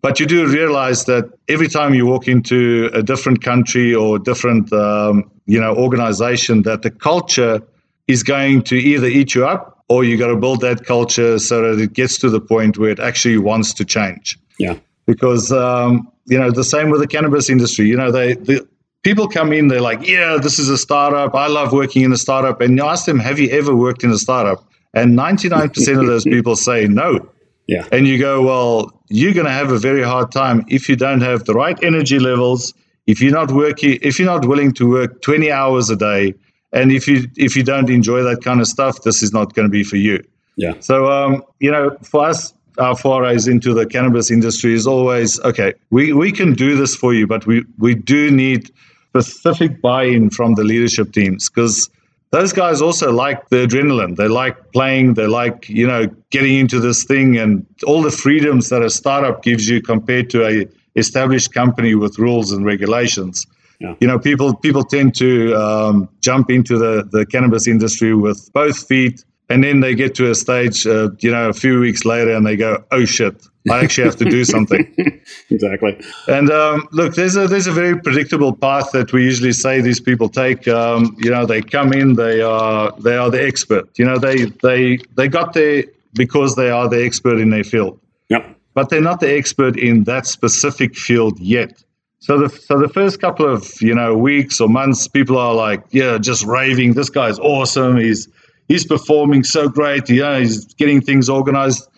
But 0.00 0.18
you 0.18 0.26
do 0.26 0.48
realize 0.48 1.04
that 1.04 1.30
every 1.48 1.68
time 1.68 1.94
you 1.94 2.06
walk 2.06 2.26
into 2.26 2.90
a 2.92 3.04
different 3.04 3.40
country 3.40 3.94
or 3.94 4.18
different, 4.18 4.72
um, 4.72 5.30
you 5.46 5.60
know, 5.60 5.76
organization, 5.76 6.62
that 6.62 6.82
the 6.82 6.90
culture 6.90 7.62
is 8.08 8.24
going 8.24 8.62
to 8.62 8.74
either 8.74 9.06
eat 9.06 9.36
you 9.36 9.46
up 9.46 9.84
or 9.88 10.02
you 10.02 10.16
got 10.16 10.26
to 10.26 10.36
build 10.36 10.60
that 10.62 10.84
culture 10.84 11.38
so 11.38 11.62
that 11.62 11.80
it 11.80 11.92
gets 11.92 12.18
to 12.18 12.30
the 12.30 12.40
point 12.40 12.78
where 12.78 12.90
it 12.90 12.98
actually 12.98 13.38
wants 13.38 13.72
to 13.74 13.84
change. 13.84 14.38
Yeah. 14.58 14.78
Because, 15.06 15.50
um, 15.52 16.10
you 16.26 16.38
know, 16.38 16.50
the 16.50 16.64
same 16.64 16.90
with 16.90 17.00
the 17.00 17.06
cannabis 17.06 17.50
industry. 17.50 17.86
You 17.86 17.96
know, 17.96 18.10
they, 18.10 18.34
the, 18.34 18.66
people 19.02 19.28
come 19.28 19.52
in, 19.52 19.68
they're 19.68 19.80
like, 19.80 20.06
yeah, 20.06 20.38
this 20.40 20.58
is 20.58 20.68
a 20.68 20.78
startup. 20.78 21.34
I 21.34 21.48
love 21.48 21.72
working 21.72 22.02
in 22.02 22.12
a 22.12 22.16
startup. 22.16 22.60
And 22.60 22.76
you 22.76 22.84
ask 22.84 23.04
them, 23.06 23.18
have 23.18 23.38
you 23.38 23.48
ever 23.50 23.74
worked 23.74 24.04
in 24.04 24.10
a 24.10 24.18
startup? 24.18 24.64
And 24.94 25.18
99% 25.18 26.00
of 26.00 26.06
those 26.06 26.24
people 26.34 26.56
say 26.56 26.86
no. 26.86 27.28
Yeah. 27.66 27.86
And 27.92 28.06
you 28.06 28.18
go, 28.18 28.42
well, 28.42 28.92
you're 29.08 29.34
going 29.34 29.46
to 29.46 29.52
have 29.52 29.70
a 29.70 29.78
very 29.78 30.02
hard 30.02 30.32
time 30.32 30.64
if 30.68 30.88
you 30.88 30.96
don't 30.96 31.20
have 31.20 31.44
the 31.44 31.54
right 31.54 31.78
energy 31.82 32.18
levels, 32.18 32.74
if 33.06 33.20
you're 33.20 33.32
not 33.32 33.50
working, 33.50 33.98
if 34.02 34.18
you're 34.18 34.26
not 34.26 34.46
willing 34.46 34.72
to 34.74 34.88
work 34.88 35.22
20 35.22 35.50
hours 35.50 35.90
a 35.90 35.96
day, 35.96 36.34
and 36.72 36.90
if 36.90 37.06
you 37.06 37.28
if 37.36 37.54
you 37.54 37.62
don't 37.62 37.90
enjoy 37.90 38.22
that 38.22 38.42
kind 38.42 38.60
of 38.60 38.66
stuff, 38.66 39.02
this 39.02 39.22
is 39.22 39.32
not 39.32 39.54
going 39.54 39.66
to 39.66 39.70
be 39.70 39.84
for 39.84 39.96
you. 39.96 40.24
Yeah. 40.56 40.72
So 40.80 41.10
um, 41.10 41.42
you 41.60 41.70
know, 41.70 41.96
for 42.02 42.24
us, 42.24 42.54
our 42.78 42.96
forays 42.96 43.46
into 43.46 43.74
the 43.74 43.86
cannabis 43.86 44.30
industry 44.30 44.74
is 44.74 44.86
always 44.86 45.40
okay. 45.40 45.74
We 45.90 46.12
we 46.12 46.32
can 46.32 46.52
do 46.54 46.76
this 46.76 46.94
for 46.94 47.14
you, 47.14 47.26
but 47.26 47.46
we 47.46 47.64
we 47.78 47.94
do 47.94 48.30
need 48.30 48.70
specific 49.08 49.82
buy-in 49.82 50.30
from 50.30 50.54
the 50.54 50.64
leadership 50.64 51.12
teams 51.12 51.50
because 51.50 51.90
those 52.30 52.52
guys 52.52 52.80
also 52.80 53.12
like 53.12 53.50
the 53.50 53.66
adrenaline. 53.66 54.16
They 54.16 54.26
like 54.26 54.72
playing. 54.72 55.14
They 55.14 55.26
like 55.26 55.68
you 55.68 55.86
know 55.86 56.06
getting 56.30 56.56
into 56.56 56.80
this 56.80 57.04
thing 57.04 57.36
and 57.36 57.66
all 57.86 58.02
the 58.02 58.10
freedoms 58.10 58.70
that 58.70 58.82
a 58.82 58.90
startup 58.90 59.42
gives 59.42 59.68
you 59.68 59.82
compared 59.82 60.30
to 60.30 60.46
a 60.46 60.66
established 60.96 61.52
company 61.52 61.94
with 61.94 62.18
rules 62.18 62.52
and 62.52 62.64
regulations. 62.64 63.46
Yeah. 63.80 63.94
You 64.00 64.06
know, 64.06 64.18
people 64.18 64.54
people 64.54 64.84
tend 64.84 65.14
to 65.16 65.54
um, 65.54 66.08
jump 66.20 66.50
into 66.50 66.78
the 66.78 67.08
the 67.10 67.26
cannabis 67.26 67.66
industry 67.66 68.14
with 68.14 68.50
both 68.52 68.86
feet 68.86 69.24
and 69.52 69.62
then 69.62 69.80
they 69.80 69.94
get 69.94 70.14
to 70.14 70.30
a 70.30 70.34
stage, 70.34 70.86
uh, 70.86 71.10
you 71.18 71.30
know, 71.30 71.50
a 71.50 71.52
few 71.52 71.78
weeks 71.78 72.06
later, 72.06 72.32
and 72.32 72.46
they 72.46 72.56
go, 72.56 72.82
"Oh 72.90 73.04
shit, 73.04 73.46
I 73.70 73.84
actually 73.84 74.04
have 74.04 74.16
to 74.16 74.24
do 74.24 74.44
something." 74.44 74.82
exactly. 75.50 76.00
And 76.26 76.50
um, 76.50 76.88
look, 76.92 77.14
there's 77.14 77.36
a 77.36 77.46
there's 77.46 77.66
a 77.66 77.72
very 77.72 78.00
predictable 78.00 78.54
path 78.54 78.92
that 78.92 79.12
we 79.12 79.24
usually 79.24 79.52
say 79.52 79.82
these 79.82 80.00
people 80.00 80.30
take. 80.30 80.66
Um, 80.66 81.14
you 81.18 81.30
know, 81.30 81.44
they 81.44 81.60
come 81.60 81.92
in, 81.92 82.14
they 82.14 82.40
are 82.40 82.92
they 82.98 83.16
are 83.16 83.30
the 83.30 83.46
expert. 83.46 83.90
You 83.98 84.06
know, 84.06 84.18
they 84.18 84.46
they 84.62 84.98
they 85.16 85.28
got 85.28 85.52
there 85.52 85.84
because 86.14 86.56
they 86.56 86.70
are 86.70 86.88
the 86.88 87.04
expert 87.04 87.38
in 87.38 87.50
their 87.50 87.64
field. 87.64 88.00
Yep. 88.30 88.56
But 88.74 88.88
they're 88.88 89.02
not 89.02 89.20
the 89.20 89.36
expert 89.36 89.78
in 89.78 90.04
that 90.04 90.26
specific 90.26 90.96
field 90.96 91.38
yet. 91.38 91.84
So 92.20 92.38
the 92.38 92.48
so 92.48 92.78
the 92.78 92.88
first 92.88 93.20
couple 93.20 93.52
of 93.52 93.82
you 93.82 93.94
know 93.94 94.16
weeks 94.16 94.60
or 94.62 94.68
months, 94.68 95.08
people 95.08 95.36
are 95.36 95.54
like, 95.54 95.82
yeah, 95.90 96.16
just 96.16 96.44
raving. 96.44 96.94
This 96.94 97.10
guy's 97.10 97.38
awesome. 97.38 97.98
He's 97.98 98.28
he's 98.68 98.86
performing 98.86 99.44
so 99.44 99.68
great. 99.68 100.08
You 100.08 100.22
know, 100.22 100.40
he's 100.40 100.64
getting 100.74 101.00
things 101.00 101.28
organized. 101.28 101.88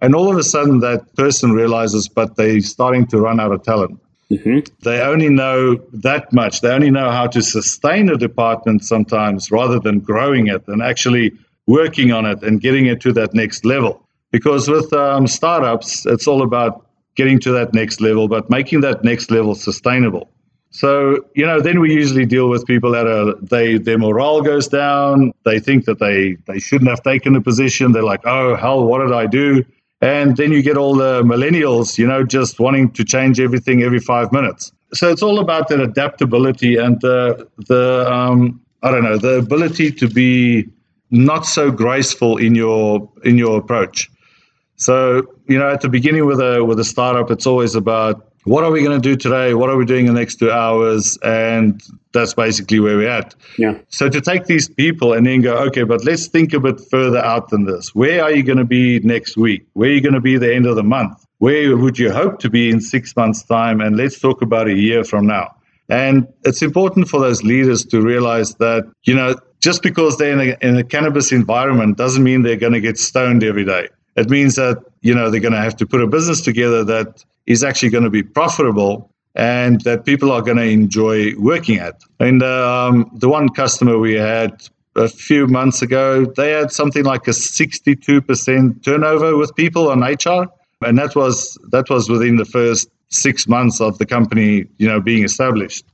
And 0.00 0.14
all 0.14 0.30
of 0.30 0.36
a 0.36 0.42
sudden, 0.42 0.80
that 0.80 1.14
person 1.14 1.52
realizes, 1.52 2.08
but 2.08 2.36
they're 2.36 2.60
starting 2.60 3.06
to 3.08 3.20
run 3.20 3.38
out 3.38 3.52
of 3.52 3.62
talent. 3.62 4.00
Mm-hmm. 4.30 4.60
They 4.82 5.00
only 5.00 5.28
know 5.28 5.76
that 5.92 6.32
much. 6.32 6.60
They 6.60 6.70
only 6.70 6.90
know 6.90 7.10
how 7.10 7.26
to 7.26 7.42
sustain 7.42 8.08
a 8.08 8.16
department 8.16 8.84
sometimes 8.84 9.50
rather 9.50 9.80
than 9.80 9.98
growing 9.98 10.46
it 10.46 10.66
and 10.68 10.82
actually 10.82 11.32
working 11.66 12.12
on 12.12 12.26
it 12.26 12.42
and 12.42 12.60
getting 12.60 12.86
it 12.86 13.00
to 13.00 13.12
that 13.14 13.34
next 13.34 13.64
level. 13.64 14.06
Because 14.30 14.68
with 14.68 14.92
um, 14.92 15.26
startups, 15.26 16.06
it's 16.06 16.28
all 16.28 16.42
about 16.42 16.86
getting 17.16 17.40
to 17.40 17.52
that 17.52 17.74
next 17.74 18.00
level, 18.00 18.28
but 18.28 18.48
making 18.48 18.82
that 18.82 19.02
next 19.02 19.30
level 19.30 19.54
sustainable. 19.56 20.30
So, 20.70 21.24
you 21.34 21.44
know, 21.44 21.60
then 21.60 21.80
we 21.80 21.92
usually 21.92 22.24
deal 22.24 22.48
with 22.48 22.64
people 22.64 22.92
that 22.92 23.06
are 23.06 23.34
they 23.42 23.76
their 23.76 23.98
morale 23.98 24.40
goes 24.40 24.68
down. 24.68 25.32
They 25.44 25.58
think 25.58 25.84
that 25.86 25.98
they 25.98 26.36
they 26.46 26.60
shouldn't 26.60 26.88
have 26.88 27.02
taken 27.02 27.32
the 27.32 27.40
position. 27.40 27.92
They're 27.92 28.04
like, 28.04 28.24
oh 28.24 28.54
hell, 28.54 28.84
what 28.84 28.98
did 29.04 29.12
I 29.12 29.26
do? 29.26 29.64
And 30.00 30.36
then 30.36 30.52
you 30.52 30.62
get 30.62 30.76
all 30.76 30.94
the 30.94 31.22
millennials, 31.22 31.98
you 31.98 32.06
know, 32.06 32.24
just 32.24 32.58
wanting 32.58 32.90
to 32.92 33.04
change 33.04 33.38
everything 33.40 33.82
every 33.82 33.98
five 33.98 34.32
minutes. 34.32 34.72
So 34.94 35.10
it's 35.10 35.22
all 35.22 35.38
about 35.38 35.68
that 35.68 35.80
adaptability 35.80 36.76
and 36.76 37.00
the 37.00 37.48
the 37.66 38.10
um, 38.10 38.60
I 38.82 38.92
don't 38.92 39.02
know 39.02 39.18
the 39.18 39.38
ability 39.38 39.90
to 39.92 40.08
be 40.08 40.68
not 41.10 41.46
so 41.46 41.72
graceful 41.72 42.36
in 42.36 42.54
your 42.54 43.10
in 43.24 43.36
your 43.38 43.58
approach. 43.58 44.08
So 44.76 45.26
you 45.48 45.58
know, 45.58 45.68
at 45.68 45.80
the 45.80 45.88
beginning 45.88 46.26
with 46.26 46.40
a 46.40 46.64
with 46.64 46.78
a 46.78 46.84
startup, 46.84 47.30
it's 47.30 47.46
always 47.46 47.74
about 47.74 48.29
what 48.44 48.64
are 48.64 48.70
we 48.70 48.82
going 48.82 49.00
to 49.00 49.08
do 49.08 49.16
today? 49.16 49.54
What 49.54 49.68
are 49.70 49.76
we 49.76 49.84
doing 49.84 50.06
in 50.06 50.14
the 50.14 50.20
next 50.20 50.36
two 50.36 50.50
hours? 50.50 51.18
And 51.22 51.82
that's 52.12 52.34
basically 52.34 52.80
where 52.80 52.96
we're 52.96 53.10
at. 53.10 53.34
Yeah. 53.58 53.78
So 53.88 54.08
to 54.08 54.20
take 54.20 54.46
these 54.46 54.68
people 54.68 55.12
and 55.12 55.26
then 55.26 55.42
go, 55.42 55.56
okay, 55.66 55.82
but 55.82 56.04
let's 56.04 56.26
think 56.26 56.52
a 56.52 56.60
bit 56.60 56.80
further 56.90 57.18
out 57.18 57.50
than 57.50 57.64
this. 57.64 57.94
Where 57.94 58.22
are 58.24 58.32
you 58.32 58.42
going 58.42 58.58
to 58.58 58.64
be 58.64 59.00
next 59.00 59.36
week? 59.36 59.66
Where 59.74 59.90
are 59.90 59.92
you 59.92 60.00
going 60.00 60.14
to 60.14 60.20
be 60.20 60.38
the 60.38 60.54
end 60.54 60.66
of 60.66 60.76
the 60.76 60.82
month? 60.82 61.24
Where 61.38 61.76
would 61.76 61.98
you 61.98 62.12
hope 62.12 62.38
to 62.40 62.50
be 62.50 62.70
in 62.70 62.80
six 62.80 63.14
months' 63.16 63.42
time? 63.42 63.80
And 63.80 63.96
let's 63.96 64.18
talk 64.18 64.42
about 64.42 64.68
a 64.68 64.74
year 64.74 65.04
from 65.04 65.26
now. 65.26 65.54
And 65.88 66.28
it's 66.44 66.62
important 66.62 67.08
for 67.08 67.20
those 67.20 67.42
leaders 67.42 67.84
to 67.86 68.00
realize 68.00 68.54
that, 68.56 68.84
you 69.04 69.14
know, 69.14 69.34
just 69.60 69.82
because 69.82 70.16
they're 70.16 70.38
in 70.38 70.50
a, 70.50 70.66
in 70.66 70.76
a 70.76 70.84
cannabis 70.84 71.32
environment 71.32 71.98
doesn't 71.98 72.22
mean 72.22 72.42
they're 72.42 72.56
going 72.56 72.72
to 72.72 72.80
get 72.80 72.98
stoned 72.98 73.42
every 73.42 73.64
day. 73.64 73.88
It 74.16 74.28
means 74.28 74.56
that, 74.56 74.78
you 75.02 75.14
know, 75.14 75.30
they're 75.30 75.40
going 75.40 75.54
to 75.54 75.60
have 75.60 75.76
to 75.76 75.86
put 75.86 76.02
a 76.02 76.06
business 76.06 76.40
together 76.40 76.84
that 76.84 77.24
is 77.46 77.62
actually 77.62 77.90
going 77.90 78.04
to 78.04 78.10
be 78.10 78.22
profitable 78.22 79.10
and 79.34 79.80
that 79.82 80.04
people 80.04 80.32
are 80.32 80.42
going 80.42 80.56
to 80.56 80.64
enjoy 80.64 81.34
working 81.36 81.78
at. 81.78 82.02
And 82.18 82.42
um, 82.42 83.10
the 83.14 83.28
one 83.28 83.48
customer 83.48 83.98
we 83.98 84.14
had 84.14 84.62
a 84.96 85.08
few 85.08 85.46
months 85.46 85.82
ago, 85.82 86.24
they 86.24 86.50
had 86.50 86.72
something 86.72 87.04
like 87.04 87.28
a 87.28 87.30
62% 87.30 88.84
turnover 88.84 89.36
with 89.36 89.54
people 89.54 89.88
on 89.88 90.00
HR, 90.00 90.46
and 90.84 90.98
that 90.98 91.14
was 91.14 91.56
that 91.70 91.88
was 91.90 92.08
within 92.08 92.36
the 92.36 92.44
first 92.44 92.88
six 93.10 93.46
months 93.46 93.80
of 93.80 93.98
the 93.98 94.06
company, 94.06 94.66
you 94.78 94.88
know, 94.88 95.00
being 95.00 95.24
established. 95.24 95.84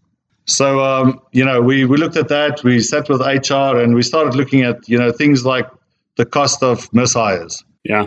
So, 0.47 0.81
um, 0.81 1.21
you 1.33 1.45
know, 1.45 1.61
we, 1.61 1.85
we 1.85 1.97
looked 1.97 2.17
at 2.17 2.29
that. 2.29 2.63
We 2.63 2.81
sat 2.81 3.09
with 3.09 3.21
HR 3.21 3.79
and 3.79 3.95
we 3.95 4.03
started 4.03 4.37
looking 4.37 4.63
at, 4.63 4.89
you 4.89 4.97
know, 4.97 5.11
things 5.11 5.45
like 5.45 5.69
the 6.17 6.25
cost 6.25 6.63
of 6.63 6.89
mishires. 6.93 7.65
Yeah. 7.89 8.07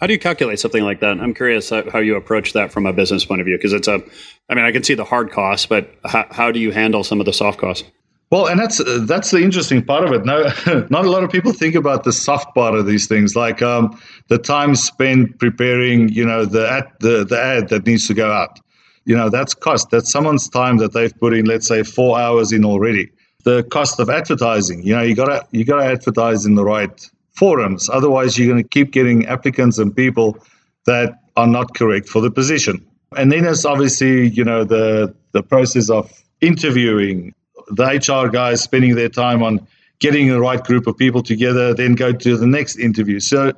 How 0.00 0.06
do 0.06 0.12
you 0.12 0.18
calculate 0.18 0.60
something 0.60 0.84
like 0.84 1.00
that? 1.00 1.18
I'm 1.20 1.32
curious 1.32 1.70
how 1.70 1.98
you 1.98 2.16
approach 2.16 2.52
that 2.52 2.70
from 2.70 2.84
a 2.84 2.92
business 2.92 3.24
point 3.24 3.40
of 3.40 3.46
view 3.46 3.56
because 3.56 3.72
it's 3.72 3.88
a, 3.88 4.02
I 4.50 4.54
mean, 4.54 4.64
I 4.64 4.72
can 4.72 4.84
see 4.84 4.94
the 4.94 5.04
hard 5.04 5.30
costs, 5.32 5.64
but 5.66 5.90
how, 6.04 6.26
how 6.30 6.52
do 6.52 6.60
you 6.60 6.70
handle 6.70 7.02
some 7.02 7.18
of 7.18 7.26
the 7.26 7.32
soft 7.32 7.58
costs? 7.58 7.84
Well, 8.30 8.46
and 8.46 8.58
that's 8.58 8.80
uh, 8.80 9.04
that's 9.06 9.30
the 9.30 9.38
interesting 9.38 9.84
part 9.84 10.04
of 10.04 10.12
it. 10.12 10.24
No, 10.24 10.42
not 10.90 11.06
a 11.06 11.10
lot 11.10 11.22
of 11.22 11.30
people 11.30 11.52
think 11.52 11.76
about 11.76 12.02
the 12.02 12.12
soft 12.12 12.54
part 12.56 12.74
of 12.74 12.84
these 12.84 13.06
things, 13.06 13.36
like 13.36 13.62
um, 13.62 13.98
the 14.28 14.36
time 14.36 14.74
spent 14.74 15.38
preparing, 15.38 16.08
you 16.08 16.26
know, 16.26 16.44
the 16.44 16.68
ad, 16.68 16.90
the 17.00 17.24
the 17.24 17.40
ad 17.40 17.68
that 17.68 17.86
needs 17.86 18.08
to 18.08 18.14
go 18.14 18.32
out. 18.32 18.58
You 19.04 19.16
know, 19.16 19.30
that's 19.30 19.54
cost. 19.54 19.90
That's 19.90 20.10
someone's 20.10 20.48
time 20.48 20.78
that 20.78 20.92
they've 20.92 21.16
put 21.20 21.34
in, 21.34 21.44
let's 21.46 21.68
say, 21.68 21.84
four 21.84 22.18
hours 22.18 22.50
in 22.50 22.64
already. 22.64 23.12
The 23.44 23.62
cost 23.62 24.00
of 24.00 24.10
advertising. 24.10 24.82
You 24.82 24.96
know, 24.96 25.02
you 25.02 25.14
gotta 25.14 25.46
you 25.52 25.64
gotta 25.64 25.84
advertise 25.84 26.44
in 26.46 26.56
the 26.56 26.64
right 26.64 27.08
forums. 27.36 27.88
Otherwise, 27.88 28.38
you're 28.38 28.48
going 28.48 28.62
to 28.62 28.68
keep 28.68 28.90
getting 28.92 29.26
applicants 29.26 29.78
and 29.78 29.94
people 29.94 30.38
that 30.86 31.18
are 31.36 31.46
not 31.46 31.74
correct 31.74 32.08
for 32.08 32.20
the 32.20 32.30
position. 32.30 32.84
And 33.16 33.30
then 33.30 33.44
there's 33.44 33.64
obviously, 33.64 34.28
you 34.28 34.44
know, 34.44 34.64
the 34.64 35.14
the 35.32 35.42
process 35.42 35.90
of 35.90 36.10
interviewing 36.40 37.34
the 37.68 37.84
HR 37.84 38.28
guys 38.28 38.62
spending 38.62 38.94
their 38.94 39.08
time 39.08 39.42
on 39.42 39.66
getting 39.98 40.28
the 40.28 40.40
right 40.40 40.62
group 40.62 40.86
of 40.86 40.96
people 40.96 41.22
together, 41.22 41.74
then 41.74 41.94
go 41.94 42.12
to 42.12 42.36
the 42.36 42.46
next 42.46 42.76
interview. 42.76 43.20
So 43.20 43.52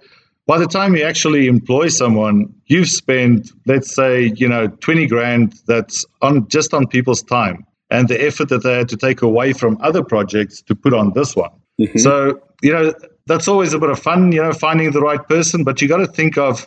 by 0.46 0.58
the 0.58 0.66
time 0.66 0.96
you 0.96 1.04
actually 1.04 1.46
employ 1.46 1.88
someone, 1.88 2.52
you've 2.66 2.88
spent, 2.88 3.52
let's 3.66 3.94
say, 3.94 4.32
you 4.36 4.48
know, 4.48 4.68
20 4.68 5.06
grand 5.06 5.54
that's 5.66 6.04
on 6.22 6.48
just 6.48 6.72
on 6.72 6.86
people's 6.86 7.22
time 7.22 7.66
and 7.90 8.08
the 8.08 8.20
effort 8.24 8.48
that 8.48 8.62
they 8.62 8.76
had 8.78 8.88
to 8.88 8.96
take 8.96 9.22
away 9.22 9.52
from 9.52 9.78
other 9.80 10.02
projects 10.02 10.62
to 10.62 10.74
put 10.74 10.94
on 10.94 11.12
this 11.14 11.36
one. 11.36 11.50
Mm-hmm. 11.80 11.98
So, 11.98 12.40
you 12.62 12.72
know, 12.72 12.92
that's 13.28 13.46
always 13.46 13.72
a 13.72 13.78
bit 13.78 13.90
of 13.90 13.98
fun, 13.98 14.32
you 14.32 14.42
know, 14.42 14.52
finding 14.52 14.90
the 14.90 15.00
right 15.00 15.26
person. 15.28 15.62
But 15.62 15.80
you 15.80 15.88
got 15.88 15.98
to 15.98 16.06
think 16.06 16.36
of 16.36 16.66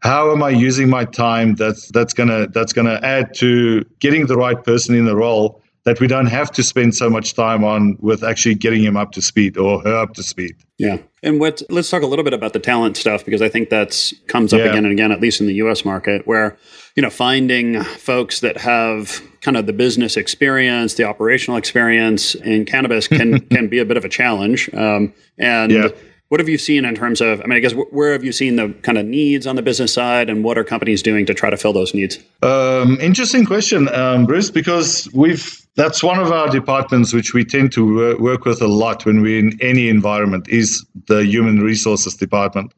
how 0.00 0.32
am 0.32 0.42
I 0.42 0.50
using 0.50 0.88
my 0.88 1.04
time 1.04 1.54
that's 1.54 1.88
that's 1.88 2.12
gonna 2.14 2.46
that's 2.48 2.72
gonna 2.72 3.00
add 3.02 3.34
to 3.34 3.84
getting 3.98 4.26
the 4.26 4.36
right 4.36 4.62
person 4.62 4.94
in 4.94 5.04
the 5.04 5.16
role 5.16 5.62
that 5.84 6.00
we 6.00 6.06
don't 6.06 6.26
have 6.26 6.50
to 6.52 6.62
spend 6.62 6.94
so 6.94 7.08
much 7.08 7.34
time 7.34 7.64
on 7.64 7.96
with 8.00 8.24
actually 8.24 8.56
getting 8.56 8.82
him 8.82 8.96
up 8.96 9.12
to 9.12 9.22
speed 9.22 9.56
or 9.56 9.80
her 9.82 9.96
up 9.96 10.14
to 10.14 10.22
speed. 10.22 10.56
Yeah. 10.78 10.98
And 11.26 11.40
what 11.40 11.60
let's 11.68 11.90
talk 11.90 12.04
a 12.04 12.06
little 12.06 12.24
bit 12.24 12.34
about 12.34 12.52
the 12.52 12.60
talent 12.60 12.96
stuff 12.96 13.24
because 13.24 13.42
I 13.42 13.48
think 13.48 13.68
that's 13.68 14.14
comes 14.28 14.54
up 14.54 14.60
yeah. 14.60 14.66
again 14.66 14.84
and 14.84 14.92
again, 14.92 15.10
at 15.10 15.20
least 15.20 15.40
in 15.40 15.48
the 15.48 15.54
US 15.54 15.84
market, 15.84 16.24
where, 16.24 16.56
you 16.94 17.02
know, 17.02 17.10
finding 17.10 17.82
folks 17.82 18.38
that 18.40 18.56
have 18.58 19.20
kind 19.40 19.56
of 19.56 19.66
the 19.66 19.72
business 19.72 20.16
experience, 20.16 20.94
the 20.94 21.02
operational 21.02 21.58
experience 21.58 22.36
in 22.36 22.64
cannabis 22.64 23.08
can 23.08 23.40
can 23.50 23.66
be 23.66 23.80
a 23.80 23.84
bit 23.84 23.96
of 23.96 24.04
a 24.04 24.08
challenge. 24.08 24.72
Um, 24.72 25.12
and 25.36 25.72
yeah. 25.72 25.88
What 26.28 26.40
have 26.40 26.48
you 26.48 26.58
seen 26.58 26.84
in 26.84 26.94
terms 26.96 27.20
of? 27.20 27.40
I 27.40 27.46
mean, 27.46 27.56
I 27.56 27.60
guess 27.60 27.72
where 27.72 28.12
have 28.12 28.24
you 28.24 28.32
seen 28.32 28.56
the 28.56 28.70
kind 28.82 28.98
of 28.98 29.06
needs 29.06 29.46
on 29.46 29.54
the 29.54 29.62
business 29.62 29.92
side, 29.92 30.28
and 30.28 30.42
what 30.42 30.58
are 30.58 30.64
companies 30.64 31.00
doing 31.00 31.24
to 31.26 31.34
try 31.34 31.50
to 31.50 31.56
fill 31.56 31.72
those 31.72 31.94
needs? 31.94 32.18
Um, 32.42 32.98
interesting 33.00 33.44
question, 33.44 33.88
um, 33.94 34.26
Bruce, 34.26 34.50
because 34.50 35.08
we've 35.14 35.64
that's 35.76 36.02
one 36.02 36.18
of 36.18 36.32
our 36.32 36.48
departments 36.48 37.12
which 37.12 37.32
we 37.32 37.44
tend 37.44 37.70
to 37.72 38.18
work 38.18 38.44
with 38.44 38.60
a 38.60 38.66
lot 38.66 39.06
when 39.06 39.20
we're 39.20 39.38
in 39.38 39.56
any 39.60 39.88
environment 39.88 40.48
is 40.48 40.84
the 41.06 41.24
human 41.24 41.60
resources 41.60 42.16
department. 42.16 42.72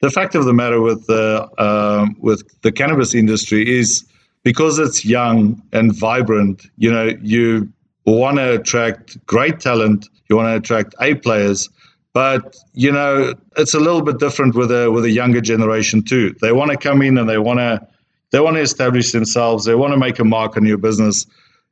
The 0.00 0.10
fact 0.10 0.34
of 0.34 0.44
the 0.44 0.52
matter 0.52 0.80
with 0.82 1.06
the 1.06 1.48
uh, 1.56 2.06
with 2.18 2.42
the 2.60 2.72
cannabis 2.72 3.14
industry 3.14 3.78
is 3.78 4.04
because 4.42 4.78
it's 4.78 5.06
young 5.06 5.62
and 5.72 5.94
vibrant. 5.94 6.66
You 6.76 6.92
know, 6.92 7.12
you 7.22 7.72
want 8.04 8.36
to 8.38 8.60
attract 8.60 9.24
great 9.24 9.60
talent. 9.60 10.08
You 10.28 10.36
want 10.36 10.48
to 10.48 10.56
attract 10.56 10.94
A 11.00 11.14
players 11.14 11.70
but 12.12 12.56
you 12.74 12.90
know, 12.90 13.34
it's 13.56 13.74
a 13.74 13.80
little 13.80 14.02
bit 14.02 14.18
different 14.18 14.54
with 14.54 14.70
a 14.70 14.90
with 14.90 15.04
a 15.04 15.10
younger 15.10 15.40
generation 15.40 16.02
too. 16.02 16.34
They 16.40 16.52
want 16.52 16.70
to 16.70 16.76
come 16.76 17.02
in 17.02 17.18
and 17.18 17.28
they 17.28 17.38
want 17.38 17.60
to 17.60 17.86
they 18.30 18.40
want 18.40 18.56
to 18.56 18.62
establish 18.62 19.12
themselves. 19.12 19.64
They 19.64 19.74
want 19.74 19.92
to 19.92 19.98
make 19.98 20.18
a 20.18 20.24
mark 20.24 20.56
on 20.56 20.64
your 20.64 20.78
business. 20.78 21.26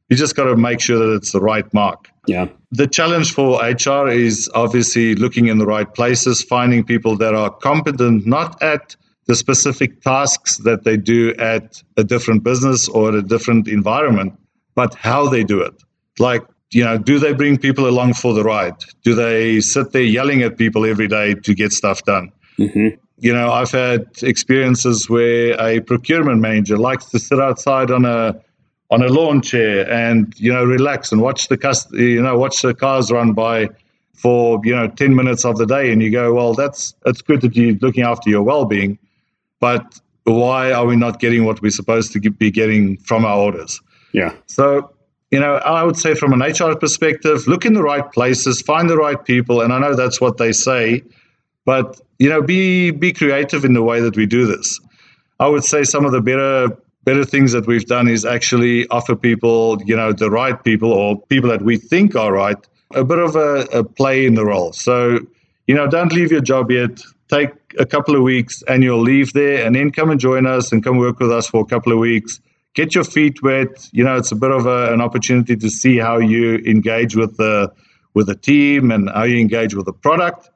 You 0.08 0.16
just 0.16 0.36
got 0.36 0.44
to 0.44 0.56
make 0.56 0.80
sure 0.80 0.98
that 0.98 1.14
it's 1.14 1.32
the 1.32 1.40
right 1.40 1.72
mark. 1.74 2.08
Yeah. 2.26 2.48
The 2.72 2.86
challenge 2.86 3.32
for 3.32 3.60
HR 3.62 4.08
is 4.08 4.50
obviously 4.54 5.14
looking 5.14 5.48
in 5.48 5.58
the 5.58 5.66
right 5.66 5.92
places, 5.92 6.42
finding 6.42 6.84
people 6.84 7.16
that 7.18 7.34
are 7.34 7.50
competent, 7.50 8.26
not 8.26 8.60
at 8.62 8.96
the 9.26 9.36
specific 9.36 10.00
tasks 10.00 10.56
that 10.58 10.84
they 10.84 10.96
do 10.96 11.34
at 11.34 11.82
a 11.96 12.04
different 12.04 12.42
business 12.42 12.88
or 12.88 13.14
a 13.14 13.22
different 13.22 13.68
environment, 13.68 14.32
but 14.74 14.94
how 14.94 15.28
they 15.28 15.44
do 15.44 15.60
it. 15.60 15.74
Like, 16.18 16.42
you 16.70 16.84
know, 16.84 16.98
do 16.98 17.18
they 17.18 17.32
bring 17.32 17.58
people 17.58 17.88
along 17.88 18.14
for 18.14 18.34
the 18.34 18.44
ride? 18.44 18.76
Do 19.02 19.14
they 19.14 19.60
sit 19.60 19.92
there 19.92 20.02
yelling 20.02 20.42
at 20.42 20.58
people 20.58 20.84
every 20.84 21.08
day 21.08 21.34
to 21.34 21.54
get 21.54 21.72
stuff 21.72 22.02
done? 22.04 22.30
Mm-hmm. 22.58 22.88
You 23.18 23.32
know, 23.32 23.50
I've 23.50 23.70
had 23.70 24.06
experiences 24.22 25.08
where 25.08 25.60
a 25.60 25.80
procurement 25.80 26.40
manager 26.40 26.76
likes 26.76 27.06
to 27.06 27.18
sit 27.18 27.40
outside 27.40 27.90
on 27.90 28.04
a 28.04 28.40
on 28.90 29.02
a 29.02 29.08
lawn 29.08 29.42
chair 29.42 29.90
and 29.90 30.32
you 30.38 30.50
know 30.52 30.64
relax 30.64 31.12
and 31.12 31.20
watch 31.20 31.48
the 31.48 31.58
cust- 31.58 31.92
you 31.92 32.22
know 32.22 32.38
watch 32.38 32.62
the 32.62 32.74
cars 32.74 33.10
run 33.10 33.34
by 33.34 33.68
for 34.14 34.60
you 34.64 34.74
know 34.74 34.88
10 34.88 35.14
minutes 35.14 35.44
of 35.44 35.58
the 35.58 35.66
day 35.66 35.92
and 35.92 36.02
you 36.02 36.10
go 36.10 36.32
well 36.32 36.54
that's 36.54 36.94
that's 37.04 37.20
good 37.20 37.42
that 37.42 37.54
you're 37.54 37.74
looking 37.82 38.02
after 38.02 38.30
your 38.30 38.42
well-being 38.42 38.98
but 39.60 40.00
why 40.24 40.72
are 40.72 40.86
we 40.86 40.96
not 40.96 41.20
getting 41.20 41.44
what 41.44 41.62
we're 41.62 41.70
supposed 41.70 42.12
to 42.12 42.20
be 42.30 42.50
getting 42.50 42.96
from 42.98 43.24
our 43.24 43.38
orders? 43.38 43.80
Yeah. 44.12 44.34
So, 44.46 44.90
you 45.30 45.40
know, 45.40 45.56
I 45.56 45.82
would 45.82 45.96
say 45.96 46.14
from 46.14 46.32
an 46.32 46.40
HR 46.40 46.74
perspective, 46.76 47.46
look 47.46 47.66
in 47.66 47.74
the 47.74 47.82
right 47.82 48.10
places, 48.12 48.62
find 48.62 48.88
the 48.88 48.96
right 48.96 49.22
people, 49.22 49.60
and 49.60 49.72
I 49.72 49.78
know 49.78 49.94
that's 49.94 50.20
what 50.20 50.38
they 50.38 50.52
say, 50.52 51.02
but 51.64 52.00
you 52.18 52.28
know, 52.28 52.42
be 52.42 52.90
be 52.90 53.12
creative 53.12 53.64
in 53.64 53.74
the 53.74 53.82
way 53.82 54.00
that 54.00 54.16
we 54.16 54.26
do 54.26 54.46
this. 54.46 54.80
I 55.40 55.48
would 55.48 55.64
say 55.64 55.84
some 55.84 56.04
of 56.04 56.12
the 56.12 56.20
better 56.20 56.76
better 57.04 57.24
things 57.24 57.52
that 57.52 57.66
we've 57.66 57.86
done 57.86 58.08
is 58.08 58.24
actually 58.24 58.86
offer 58.88 59.16
people, 59.16 59.80
you 59.84 59.96
know, 59.96 60.12
the 60.12 60.30
right 60.30 60.62
people 60.64 60.92
or 60.92 61.20
people 61.22 61.48
that 61.50 61.62
we 61.62 61.76
think 61.76 62.16
are 62.16 62.32
right, 62.32 62.58
a 62.94 63.04
bit 63.04 63.18
of 63.18 63.36
a, 63.36 63.60
a 63.72 63.84
play 63.84 64.26
in 64.26 64.34
the 64.34 64.44
role. 64.44 64.72
So, 64.72 65.20
you 65.66 65.74
know, 65.74 65.86
don't 65.86 66.12
leave 66.12 66.30
your 66.32 66.42
job 66.42 66.70
yet 66.70 67.00
take 67.28 67.50
a 67.78 67.86
couple 67.86 68.16
of 68.16 68.22
weeks 68.22 68.62
and 68.66 68.82
you'll 68.82 69.00
leave 69.00 69.32
there 69.32 69.64
and 69.64 69.76
then 69.76 69.90
come 69.90 70.10
and 70.10 70.18
join 70.18 70.46
us 70.46 70.72
and 70.72 70.82
come 70.82 70.96
work 70.96 71.20
with 71.20 71.30
us 71.30 71.46
for 71.46 71.60
a 71.60 71.66
couple 71.66 71.92
of 71.92 71.98
weeks. 71.98 72.40
Get 72.78 72.94
your 72.94 73.02
feet 73.02 73.42
wet. 73.42 73.88
You 73.90 74.04
know, 74.04 74.14
it's 74.14 74.30
a 74.30 74.36
bit 74.36 74.52
of 74.52 74.66
a, 74.66 74.92
an 74.92 75.00
opportunity 75.00 75.56
to 75.56 75.68
see 75.68 75.96
how 75.98 76.18
you 76.18 76.58
engage 76.58 77.16
with 77.16 77.36
the 77.36 77.72
with 78.14 78.28
the 78.28 78.36
team 78.36 78.92
and 78.92 79.10
how 79.10 79.24
you 79.24 79.36
engage 79.40 79.74
with 79.74 79.86
the 79.86 79.92
product. 79.92 80.48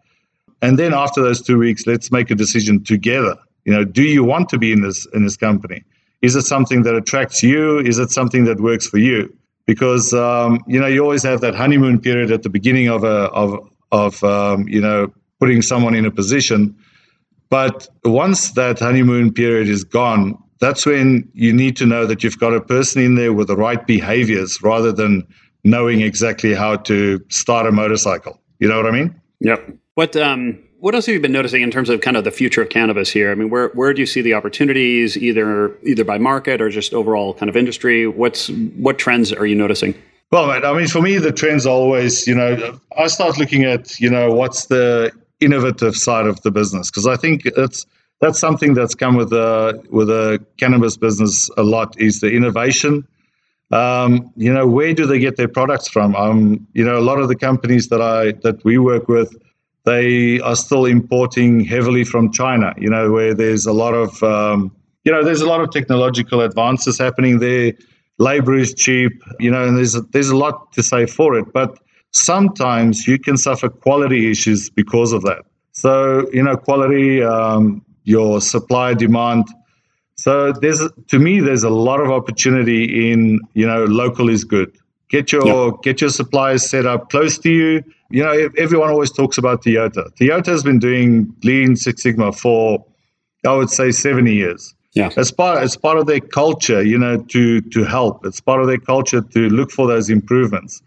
And 0.61 0.79
then 0.79 0.95
after 0.95 1.21
those 1.21 1.43
two 1.43 1.59
weeks, 1.59 1.85
let's 1.85 2.13
make 2.13 2.31
a 2.31 2.37
decision 2.37 2.85
together. 2.85 3.35
You 3.65 3.73
know, 3.73 3.83
do 3.83 4.05
you 4.05 4.23
want 4.23 4.49
to 4.51 4.59
be 4.59 4.71
in 4.71 4.83
this 4.83 5.05
in 5.07 5.25
this 5.25 5.37
company? 5.37 5.83
Is 6.21 6.37
it 6.37 6.43
something 6.43 6.85
that 6.85 6.95
attracts 6.95 7.43
you? 7.43 7.81
Is 7.81 7.99
it 7.99 8.13
something 8.13 8.45
that 8.45 8.61
works 8.61 8.87
for 8.87 8.99
you? 8.99 9.37
Because 9.67 10.15
um, 10.15 10.61
you 10.69 10.79
know, 10.79 10.87
you 10.87 11.03
always 11.03 11.25
have 11.25 11.41
that 11.41 11.57
honeymoon 11.57 12.01
period 12.01 12.31
at 12.31 12.45
the 12.45 12.51
beginning 12.51 12.87
of 12.87 13.03
a 13.03 13.31
of 13.33 13.69
of 13.91 14.23
um, 14.23 14.69
you 14.69 14.81
know 14.81 15.13
putting 15.41 15.61
someone 15.61 15.97
in 15.97 16.07
a 16.07 16.13
position. 16.13 16.77
But 17.51 17.89
once 18.05 18.53
that 18.53 18.79
honeymoon 18.79 19.33
period 19.33 19.69
is 19.69 19.83
gone, 19.83 20.39
that's 20.63 20.87
when 20.87 21.29
you 21.35 21.53
need 21.53 21.77
to 21.77 21.87
know 21.87 22.07
that 22.07 22.23
you've 22.23 22.39
got 22.39 22.55
a 22.55 22.61
person 22.61 23.03
in 23.03 23.17
there 23.17 23.33
with 23.33 23.49
the 23.49 23.57
right 23.57 23.85
behaviors 23.85 24.63
rather 24.63 24.93
than 24.93 25.27
knowing 25.65 26.03
exactly 26.03 26.55
how 26.55 26.77
to 26.77 27.21
start 27.31 27.67
a 27.67 27.73
motorcycle. 27.73 28.41
You 28.61 28.69
know 28.69 28.77
what 28.77 28.87
I 28.87 28.93
mean? 28.93 29.21
Yep. 29.41 29.77
What 29.95 30.17
um 30.17 30.63
what 30.79 30.95
else 30.95 31.07
have 31.07 31.15
you 31.15 31.21
been 31.21 31.33
noticing 31.33 31.63
in 31.63 31.71
terms 31.73 31.89
of 31.91 32.01
kind 32.01 32.17
of 32.17 32.23
the 32.23 32.31
future 32.31 32.63
of 32.63 32.69
cannabis 32.69 33.11
here? 33.11 33.33
I 33.33 33.35
mean, 33.35 33.51
where 33.51 33.71
where 33.71 33.93
do 33.93 34.01
you 34.01 34.07
see 34.07 34.23
the 34.23 34.35
opportunities 34.35 35.17
either 35.17 35.77
either 35.83 36.05
by 36.05 36.19
market 36.19 36.63
or 36.63 36.71
just 36.71 36.95
overall 36.95 37.35
kind 37.35 37.51
of 37.51 37.57
industry? 37.57 38.07
What's 38.07 38.49
what 38.77 38.99
trends 38.99 39.33
are 39.33 39.47
you 39.47 39.57
noticing? 39.57 39.95
Well, 40.31 40.49
I 40.49 40.73
mean, 40.79 40.87
for 40.87 41.03
me, 41.03 41.19
the 41.19 41.33
trends 41.33 41.67
always, 41.67 42.27
you 42.27 42.35
know, 42.35 42.79
I 42.97 43.09
start 43.09 43.37
looking 43.37 43.65
at, 43.65 44.01
you 44.01 44.09
know, 44.09 44.33
what's 44.33 44.67
the 44.67 45.13
innovative 45.41 45.97
side 45.97 46.27
of 46.27 46.41
the 46.43 46.53
business 46.53 46.89
because 46.89 47.07
I 47.07 47.17
think 47.17 47.47
it's 47.47 47.85
that's 48.23 48.39
something 48.39 48.73
that's 48.73 48.95
come 48.95 49.17
with 49.17 49.33
a 49.33 49.83
with 49.91 50.09
a 50.09 50.43
cannabis 50.57 50.97
business 50.97 51.51
a 51.59 51.63
lot 51.65 52.01
is 52.01 52.21
the 52.21 52.31
innovation. 52.31 53.07
Um, 53.73 54.31
you 54.37 54.53
know, 54.53 54.67
where 54.67 54.95
do 54.95 55.07
they 55.07 55.19
get 55.19 55.37
their 55.37 55.49
products 55.49 55.89
from? 55.89 56.15
Um, 56.15 56.67
you 56.73 56.85
know, 56.85 56.99
a 56.99 57.07
lot 57.11 57.19
of 57.19 57.29
the 57.29 57.35
companies 57.35 57.89
that 57.89 58.01
I 58.01 58.33
that 58.45 58.65
we 58.65 58.79
work 58.79 59.09
with, 59.09 59.35
they 59.85 60.41
are 60.41 60.55
still 60.55 60.85
importing 60.87 61.65
heavily 61.65 62.05
from 62.05 62.31
China. 62.33 62.73
You 62.79 62.91
know, 62.91 63.11
where 63.11 63.35
there's 63.35 63.67
a 63.67 63.73
lot 63.73 63.93
of 63.93 64.23
um, 64.23 64.71
you 65.05 65.11
know 65.13 65.25
there's 65.25 65.41
a 65.43 65.49
lot 65.49 65.61
of 65.61 65.71
technological 65.73 66.43
advances 66.43 66.99
happening 66.99 67.41
there. 67.41 67.73
Labor 68.19 68.57
is 68.57 68.73
cheap. 68.73 69.13
You 69.41 69.51
know, 69.51 69.65
and 69.67 69.77
there's 69.77 69.97
a, 69.97 70.03
there's 70.13 70.31
a 70.31 70.37
lot 70.37 70.73
to 70.75 70.83
say 70.83 71.07
for 71.07 71.37
it, 71.37 71.53
but 71.53 71.77
sometimes 72.13 73.09
you 73.09 73.19
can 73.19 73.37
suffer 73.37 73.69
quality 73.69 74.31
issues 74.31 74.71
because 74.71 75.13
of 75.13 75.23
that. 75.23 75.43
So, 75.73 76.29
you 76.33 76.43
know, 76.43 76.57
quality, 76.57 77.23
um, 77.23 77.83
your 78.05 78.41
supply 78.41 78.95
demand. 78.95 79.47
So 80.17 80.53
there's 80.53 80.81
to 81.09 81.19
me 81.19 81.41
there's 81.41 81.65
a 81.65 81.71
lot 81.71 82.01
of 82.01 82.11
opportunity 82.11 83.11
in 83.13 83.41
you 83.55 83.67
know 83.67 83.85
local 83.85 84.29
is 84.29 84.45
good. 84.45 84.73
Get 85.09 85.33
your 85.33 85.47
yeah. 85.47 85.71
get 85.83 86.01
your 86.01 86.11
suppliers 86.11 86.69
set 86.69 86.87
up 86.87 87.11
close 87.11 87.39
to 87.39 87.51
you. 87.51 87.83
You 88.11 88.23
know 88.23 88.51
everyone 88.59 88.91
always 88.91 89.11
talks 89.11 89.39
about 89.39 89.63
Toyota. 89.63 90.15
Toyota 90.17 90.47
has 90.47 90.63
been 90.63 90.79
doing 90.79 91.35
Lean 91.43 91.77
Six 91.77 92.03
Sigma 92.03 92.33
for 92.33 92.85
I 93.47 93.55
would 93.55 93.71
say 93.71 93.91
70 93.91 94.33
years. 94.33 94.75
Yeah. 94.95 95.11
It's 95.17 95.31
part 95.31 95.63
it's 95.63 95.77
part 95.77 95.99
of 95.99 96.07
their 96.07 96.21
culture, 96.21 96.83
you 96.83 96.99
know, 96.99 97.17
to 97.17 97.61
to 97.61 97.85
help. 97.85 98.27
It's 98.27 98.41
part 98.41 98.61
of 98.61 98.67
their 98.67 98.79
culture 98.79 99.23
to 99.23 99.49
look 99.49 99.71
for 99.71 99.87
those 99.87 100.11
improvements. 100.11 100.83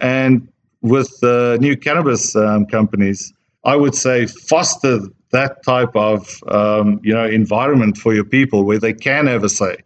And 0.00 0.48
with 0.82 1.18
the 1.20 1.58
new 1.60 1.76
cannabis 1.76 2.36
um, 2.36 2.66
companies, 2.66 3.32
I 3.64 3.76
would 3.76 3.94
say 3.94 4.26
foster 4.26 5.00
that 5.30 5.62
type 5.62 5.94
of 5.94 6.42
um, 6.48 7.00
you 7.02 7.12
know 7.12 7.26
environment 7.26 7.96
for 7.96 8.14
your 8.14 8.24
people 8.24 8.64
where 8.64 8.78
they 8.78 8.92
can 8.92 9.26
have 9.26 9.44
a 9.44 9.48
say, 9.48 9.76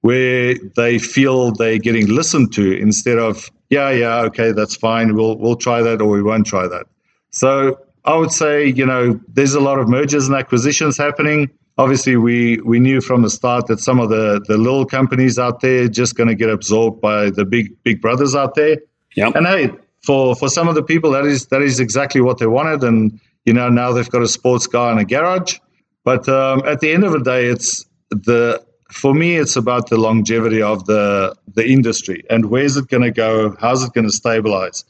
where 0.00 0.54
they 0.76 0.98
feel 0.98 1.52
they're 1.52 1.78
getting 1.78 2.08
listened 2.08 2.52
to 2.54 2.72
instead 2.78 3.18
of 3.18 3.50
yeah 3.70 3.90
yeah 3.90 4.20
okay 4.20 4.52
that's 4.52 4.76
fine 4.76 5.14
we'll 5.14 5.36
we'll 5.38 5.56
try 5.56 5.82
that 5.82 6.00
or 6.00 6.08
we 6.08 6.22
won't 6.22 6.46
try 6.46 6.66
that. 6.66 6.86
So 7.30 7.78
I 8.04 8.16
would 8.16 8.32
say 8.32 8.66
you 8.66 8.86
know 8.86 9.20
there's 9.28 9.54
a 9.54 9.60
lot 9.60 9.78
of 9.78 9.88
mergers 9.88 10.26
and 10.26 10.36
acquisitions 10.36 10.96
happening. 10.96 11.50
Obviously, 11.76 12.16
we 12.16 12.58
we 12.58 12.78
knew 12.78 13.00
from 13.00 13.22
the 13.22 13.30
start 13.30 13.66
that 13.66 13.80
some 13.80 13.98
of 13.98 14.08
the 14.08 14.44
the 14.46 14.56
little 14.58 14.86
companies 14.86 15.38
out 15.38 15.60
there 15.60 15.88
just 15.88 16.14
going 16.14 16.28
to 16.28 16.34
get 16.34 16.50
absorbed 16.50 17.00
by 17.00 17.30
the 17.30 17.44
big 17.44 17.70
big 17.82 18.00
brothers 18.00 18.34
out 18.34 18.54
there. 18.54 18.78
Yeah. 19.16 19.30
And 19.34 19.46
hey, 19.46 19.70
for 20.04 20.36
for 20.36 20.48
some 20.48 20.68
of 20.68 20.74
the 20.74 20.82
people 20.82 21.10
that 21.12 21.24
is 21.24 21.46
that 21.46 21.62
is 21.62 21.80
exactly 21.80 22.20
what 22.20 22.38
they 22.38 22.46
wanted 22.46 22.84
and 22.84 23.18
you 23.44 23.52
know 23.52 23.68
now 23.68 23.92
they've 23.92 24.10
got 24.10 24.22
a 24.22 24.28
sports 24.28 24.66
car 24.66 24.92
in 24.92 24.98
a 24.98 25.04
garage 25.04 25.58
but 26.04 26.28
um, 26.28 26.62
at 26.66 26.80
the 26.80 26.92
end 26.92 27.04
of 27.04 27.12
the 27.12 27.20
day 27.20 27.46
it's 27.46 27.84
the 28.10 28.62
for 28.90 29.14
me 29.14 29.36
it's 29.36 29.56
about 29.56 29.88
the 29.88 29.96
longevity 29.96 30.62
of 30.62 30.86
the 30.86 31.34
the 31.54 31.66
industry 31.66 32.22
and 32.30 32.46
where's 32.46 32.76
it 32.76 32.88
going 32.88 33.02
to 33.02 33.10
go 33.10 33.56
how's 33.60 33.82
it 33.84 33.92
going 33.92 34.06
to 34.06 34.12
stabilize 34.12 34.84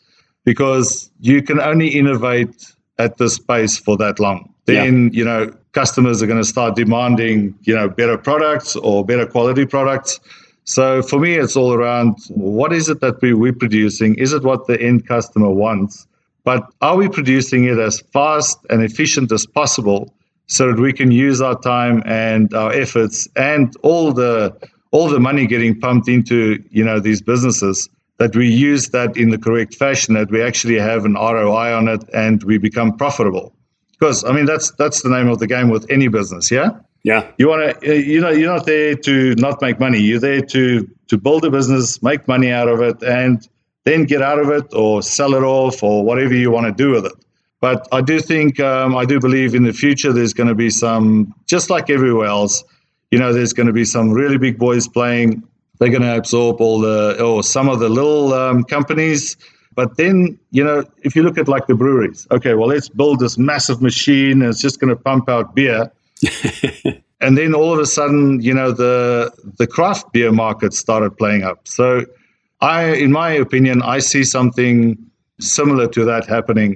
because 0.44 1.10
you 1.20 1.42
can 1.42 1.60
only 1.60 1.88
innovate 1.88 2.72
at 2.98 3.16
this 3.18 3.38
pace 3.38 3.78
for 3.78 3.96
that 3.96 4.18
long 4.18 4.52
then 4.66 5.04
yeah. 5.04 5.18
you 5.18 5.24
know 5.24 5.52
customers 5.72 6.22
are 6.22 6.26
going 6.26 6.40
to 6.40 6.48
start 6.48 6.76
demanding 6.76 7.56
you 7.62 7.74
know 7.74 7.88
better 7.88 8.18
products 8.18 8.76
or 8.76 9.04
better 9.04 9.26
quality 9.26 9.66
products 9.66 10.20
so 10.64 11.02
for 11.02 11.18
me, 11.18 11.34
it's 11.34 11.56
all 11.56 11.74
around 11.74 12.16
what 12.30 12.72
is 12.72 12.88
it 12.88 13.00
that 13.00 13.20
we, 13.20 13.34
we're 13.34 13.52
producing? 13.52 14.16
Is 14.16 14.32
it 14.32 14.42
what 14.42 14.66
the 14.66 14.80
end 14.80 15.06
customer 15.06 15.50
wants? 15.50 16.06
But 16.44 16.62
are 16.80 16.96
we 16.96 17.08
producing 17.08 17.64
it 17.64 17.78
as 17.78 18.00
fast 18.12 18.58
and 18.70 18.82
efficient 18.82 19.32
as 19.32 19.46
possible 19.46 20.14
so 20.46 20.68
that 20.68 20.80
we 20.80 20.92
can 20.92 21.10
use 21.10 21.40
our 21.40 21.58
time 21.58 22.02
and 22.04 22.52
our 22.54 22.72
efforts 22.72 23.26
and 23.34 23.74
all 23.82 24.12
the 24.12 24.54
all 24.90 25.08
the 25.08 25.18
money 25.18 25.46
getting 25.46 25.80
pumped 25.80 26.08
into 26.08 26.62
you 26.70 26.84
know 26.84 27.00
these 27.00 27.22
businesses 27.22 27.88
that 28.18 28.36
we 28.36 28.46
use 28.48 28.90
that 28.90 29.16
in 29.16 29.30
the 29.30 29.38
correct 29.38 29.74
fashion 29.74 30.14
that 30.14 30.30
we 30.30 30.40
actually 30.40 30.78
have 30.78 31.04
an 31.04 31.14
ROI 31.14 31.74
on 31.74 31.88
it 31.88 32.04
and 32.12 32.44
we 32.44 32.58
become 32.58 32.96
profitable 32.96 33.56
because 33.92 34.22
I 34.24 34.32
mean 34.32 34.44
that's 34.44 34.70
that's 34.72 35.02
the 35.02 35.08
name 35.08 35.28
of 35.28 35.38
the 35.38 35.46
game 35.46 35.70
with 35.70 35.90
any 35.90 36.08
business 36.08 36.50
yeah 36.50 36.78
yeah. 37.04 37.30
You 37.36 37.48
want 37.48 37.80
to, 37.82 38.00
you 38.02 38.18
know, 38.18 38.30
you're 38.30 38.52
not 38.52 38.64
there 38.64 38.94
to 38.94 39.34
not 39.34 39.60
make 39.60 39.78
money. 39.78 40.00
You're 40.00 40.18
there 40.18 40.40
to 40.40 40.88
to 41.08 41.18
build 41.18 41.44
a 41.44 41.50
business, 41.50 42.02
make 42.02 42.26
money 42.26 42.50
out 42.50 42.66
of 42.66 42.80
it, 42.80 43.02
and 43.02 43.46
then 43.84 44.04
get 44.04 44.22
out 44.22 44.38
of 44.38 44.50
it 44.50 44.72
or 44.74 45.02
sell 45.02 45.34
it 45.34 45.42
off 45.42 45.82
or 45.82 46.04
whatever 46.04 46.34
you 46.34 46.50
want 46.50 46.66
to 46.66 46.72
do 46.72 46.90
with 46.90 47.06
it. 47.06 47.12
But 47.60 47.88
I 47.92 48.00
do 48.00 48.20
think, 48.20 48.60
um, 48.60 48.96
I 48.96 49.04
do 49.04 49.18
believe 49.18 49.54
in 49.54 49.64
the 49.64 49.72
future 49.72 50.12
there's 50.12 50.34
going 50.34 50.48
to 50.48 50.54
be 50.54 50.70
some, 50.70 51.34
just 51.46 51.70
like 51.70 51.88
everywhere 51.88 52.26
else, 52.26 52.62
you 53.10 53.18
know, 53.18 53.32
there's 53.32 53.52
going 53.52 53.66
to 53.66 53.72
be 53.72 53.84
some 53.84 54.10
really 54.10 54.38
big 54.38 54.58
boys 54.58 54.88
playing. 54.88 55.42
They're 55.78 55.88
going 55.88 56.02
to 56.02 56.16
absorb 56.16 56.60
all 56.60 56.80
the, 56.80 57.22
or 57.22 57.42
some 57.42 57.68
of 57.68 57.80
the 57.80 57.88
little 57.88 58.32
um, 58.34 58.64
companies. 58.64 59.36
But 59.74 59.96
then, 59.96 60.38
you 60.50 60.62
know, 60.62 60.84
if 61.02 61.16
you 61.16 61.22
look 61.22 61.38
at 61.38 61.48
like 61.48 61.66
the 61.66 61.74
breweries, 61.74 62.26
okay, 62.30 62.54
well, 62.54 62.68
let's 62.68 62.88
build 62.88 63.20
this 63.20 63.38
massive 63.38 63.82
machine 63.82 64.42
and 64.42 64.44
it's 64.44 64.60
just 64.60 64.78
going 64.78 64.94
to 64.94 64.96
pump 64.96 65.28
out 65.28 65.54
beer 65.54 65.90
and 67.20 67.38
then 67.38 67.54
all 67.54 67.72
of 67.72 67.78
a 67.78 67.86
sudden, 67.86 68.40
you 68.40 68.54
know, 68.54 68.72
the 68.72 69.32
the 69.58 69.66
craft 69.66 70.12
beer 70.12 70.32
market 70.32 70.72
started 70.72 71.16
playing 71.16 71.42
up. 71.42 71.66
So, 71.66 72.04
I, 72.64 72.94
in 73.04 73.12
my 73.12 73.30
opinion, 73.32 73.82
I 73.82 74.00
see 74.00 74.24
something 74.24 74.98
similar 75.40 75.88
to 75.88 76.04
that 76.06 76.26
happening. 76.26 76.72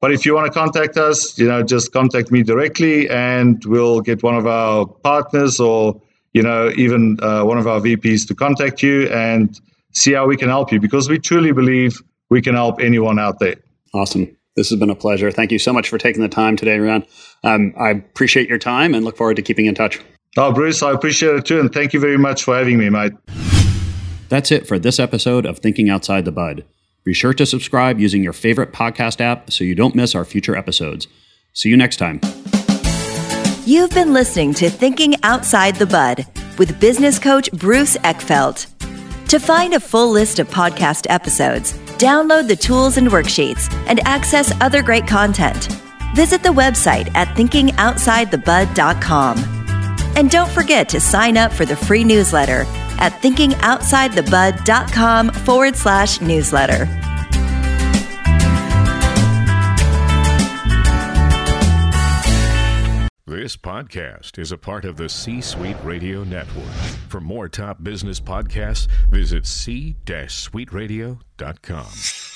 But 0.05 0.13
if 0.13 0.27
you 0.27 0.35
want 0.35 0.53
to 0.53 0.53
contact 0.53 0.99
us, 0.99 1.39
you 1.39 1.49
know, 1.49 1.63
just 1.63 1.91
contact 1.91 2.31
me 2.31 2.43
directly, 2.43 3.09
and 3.09 3.65
we'll 3.65 4.03
get 4.03 4.23
one 4.23 4.35
of 4.35 4.47
our 4.47 4.85
partners 4.85 5.59
or 5.59 5.99
you 6.35 6.43
know 6.43 6.71
even 6.77 7.17
uh, 7.23 7.43
one 7.45 7.57
of 7.57 7.67
our 7.67 7.81
VPs 7.81 8.29
to 8.29 8.35
contact 8.35 8.83
you 8.83 9.09
and 9.09 9.59
see 9.95 10.13
how 10.13 10.27
we 10.27 10.37
can 10.37 10.51
help 10.51 10.71
you 10.73 10.79
because 10.79 11.09
we 11.09 11.19
truly 11.19 11.53
believe 11.53 12.03
we 12.29 12.43
can 12.43 12.55
help 12.55 12.83
anyone 12.83 13.19
out 13.19 13.39
there. 13.39 13.55
Awesome. 13.95 14.29
This 14.57 14.69
has 14.69 14.79
been 14.79 14.91
a 14.91 14.95
pleasure. 14.95 15.31
Thank 15.31 15.51
you 15.53 15.59
so 15.59 15.73
much 15.73 15.89
for 15.89 15.97
taking 15.97 16.21
the 16.21 16.29
time 16.29 16.57
today, 16.57 16.77
Rian. 16.77 17.09
Um, 17.43 17.73
I 17.79 17.89
appreciate 17.89 18.47
your 18.47 18.59
time 18.59 18.93
and 18.93 19.07
look 19.07 19.17
forward 19.17 19.37
to 19.37 19.43
keeping 19.43 19.65
in 19.65 19.75
touch. 19.75 19.99
Oh, 20.37 20.53
Bruce, 20.53 20.83
I 20.83 20.93
appreciate 20.93 21.35
it 21.35 21.47
too. 21.47 21.61
And 21.61 21.73
thank 21.73 21.95
you 21.95 22.01
very 22.01 22.19
much 22.19 22.45
for 22.45 22.55
having 22.55 22.77
me, 22.77 22.91
mate. 22.91 23.15
That's 24.29 24.53
it 24.53 24.67
for 24.67 24.79
this 24.79 25.01
episode 25.01 25.47
of 25.47 25.61
Thinking 25.61 25.89
Outside 25.89 26.27
the 26.27 26.33
Bud. 26.33 26.67
Be 27.05 27.13
sure 27.13 27.35
to 27.35 27.45
subscribe 27.45 28.01
using 28.01 28.23
your 28.23 28.33
favorite 28.33 28.73
podcast 28.73 29.21
app 29.21 29.53
so 29.53 29.63
you 29.63 29.75
don't 29.75 29.95
miss 29.95 30.15
our 30.15 30.25
future 30.25 30.57
episodes. 30.57 31.07
See 31.53 31.69
you 31.69 31.77
next 31.77 31.99
time. 31.99 32.21
You've 33.67 33.91
been 33.91 34.13
listening 34.13 34.53
to 34.55 34.71
Thinking 34.71 35.15
Outside 35.23 35.77
the 35.77 35.87
Bud 35.87 36.27
with 36.59 36.81
business 36.81 37.19
coach 37.19 37.51
Bruce 37.53 37.97
Eckfeldt. 37.99 38.67
To 39.29 39.39
find 39.39 39.75
a 39.75 39.81
full 39.81 40.11
list 40.11 40.39
of 40.39 40.49
podcast 40.49 41.07
episodes, 41.09 41.75
download 41.99 42.49
the 42.49 42.57
tools 42.57 42.97
and 42.99 43.09
worksheets, 43.09 43.73
and 43.87 44.01
access 44.07 44.53
other 44.61 44.83
great 44.83 45.07
content, 45.07 45.69
visit 46.15 46.43
the 46.43 46.51
website 46.51 47.11
at 47.15 47.29
thinkingoutsidethebud.com. 47.37 49.64
And 50.17 50.31
don't 50.31 50.51
forget 50.51 50.89
to 50.91 51.01
sign 51.01 51.37
up 51.37 51.53
for 51.53 51.67
the 51.67 51.75
free 51.77 52.05
newsletter 52.05 52.65
at 52.99 53.13
thinkingoutsidethebud.com 53.23 55.31
forward 55.31 55.77
slash 55.77 56.21
newsletter. 56.21 56.89
This 63.27 63.57
podcast 63.57 64.39
is 64.39 64.53
a 64.53 64.57
part 64.57 64.85
of 64.85 64.97
the 64.97 65.09
C 65.09 65.41
Suite 65.41 65.77
Radio 65.83 66.23
Network. 66.25 66.71
For 67.09 67.21
more 67.21 67.49
top 67.49 67.83
business 67.83 68.21
podcasts, 68.21 68.87
visit 69.11 69.45
c-suiteradio.com. 69.45 72.34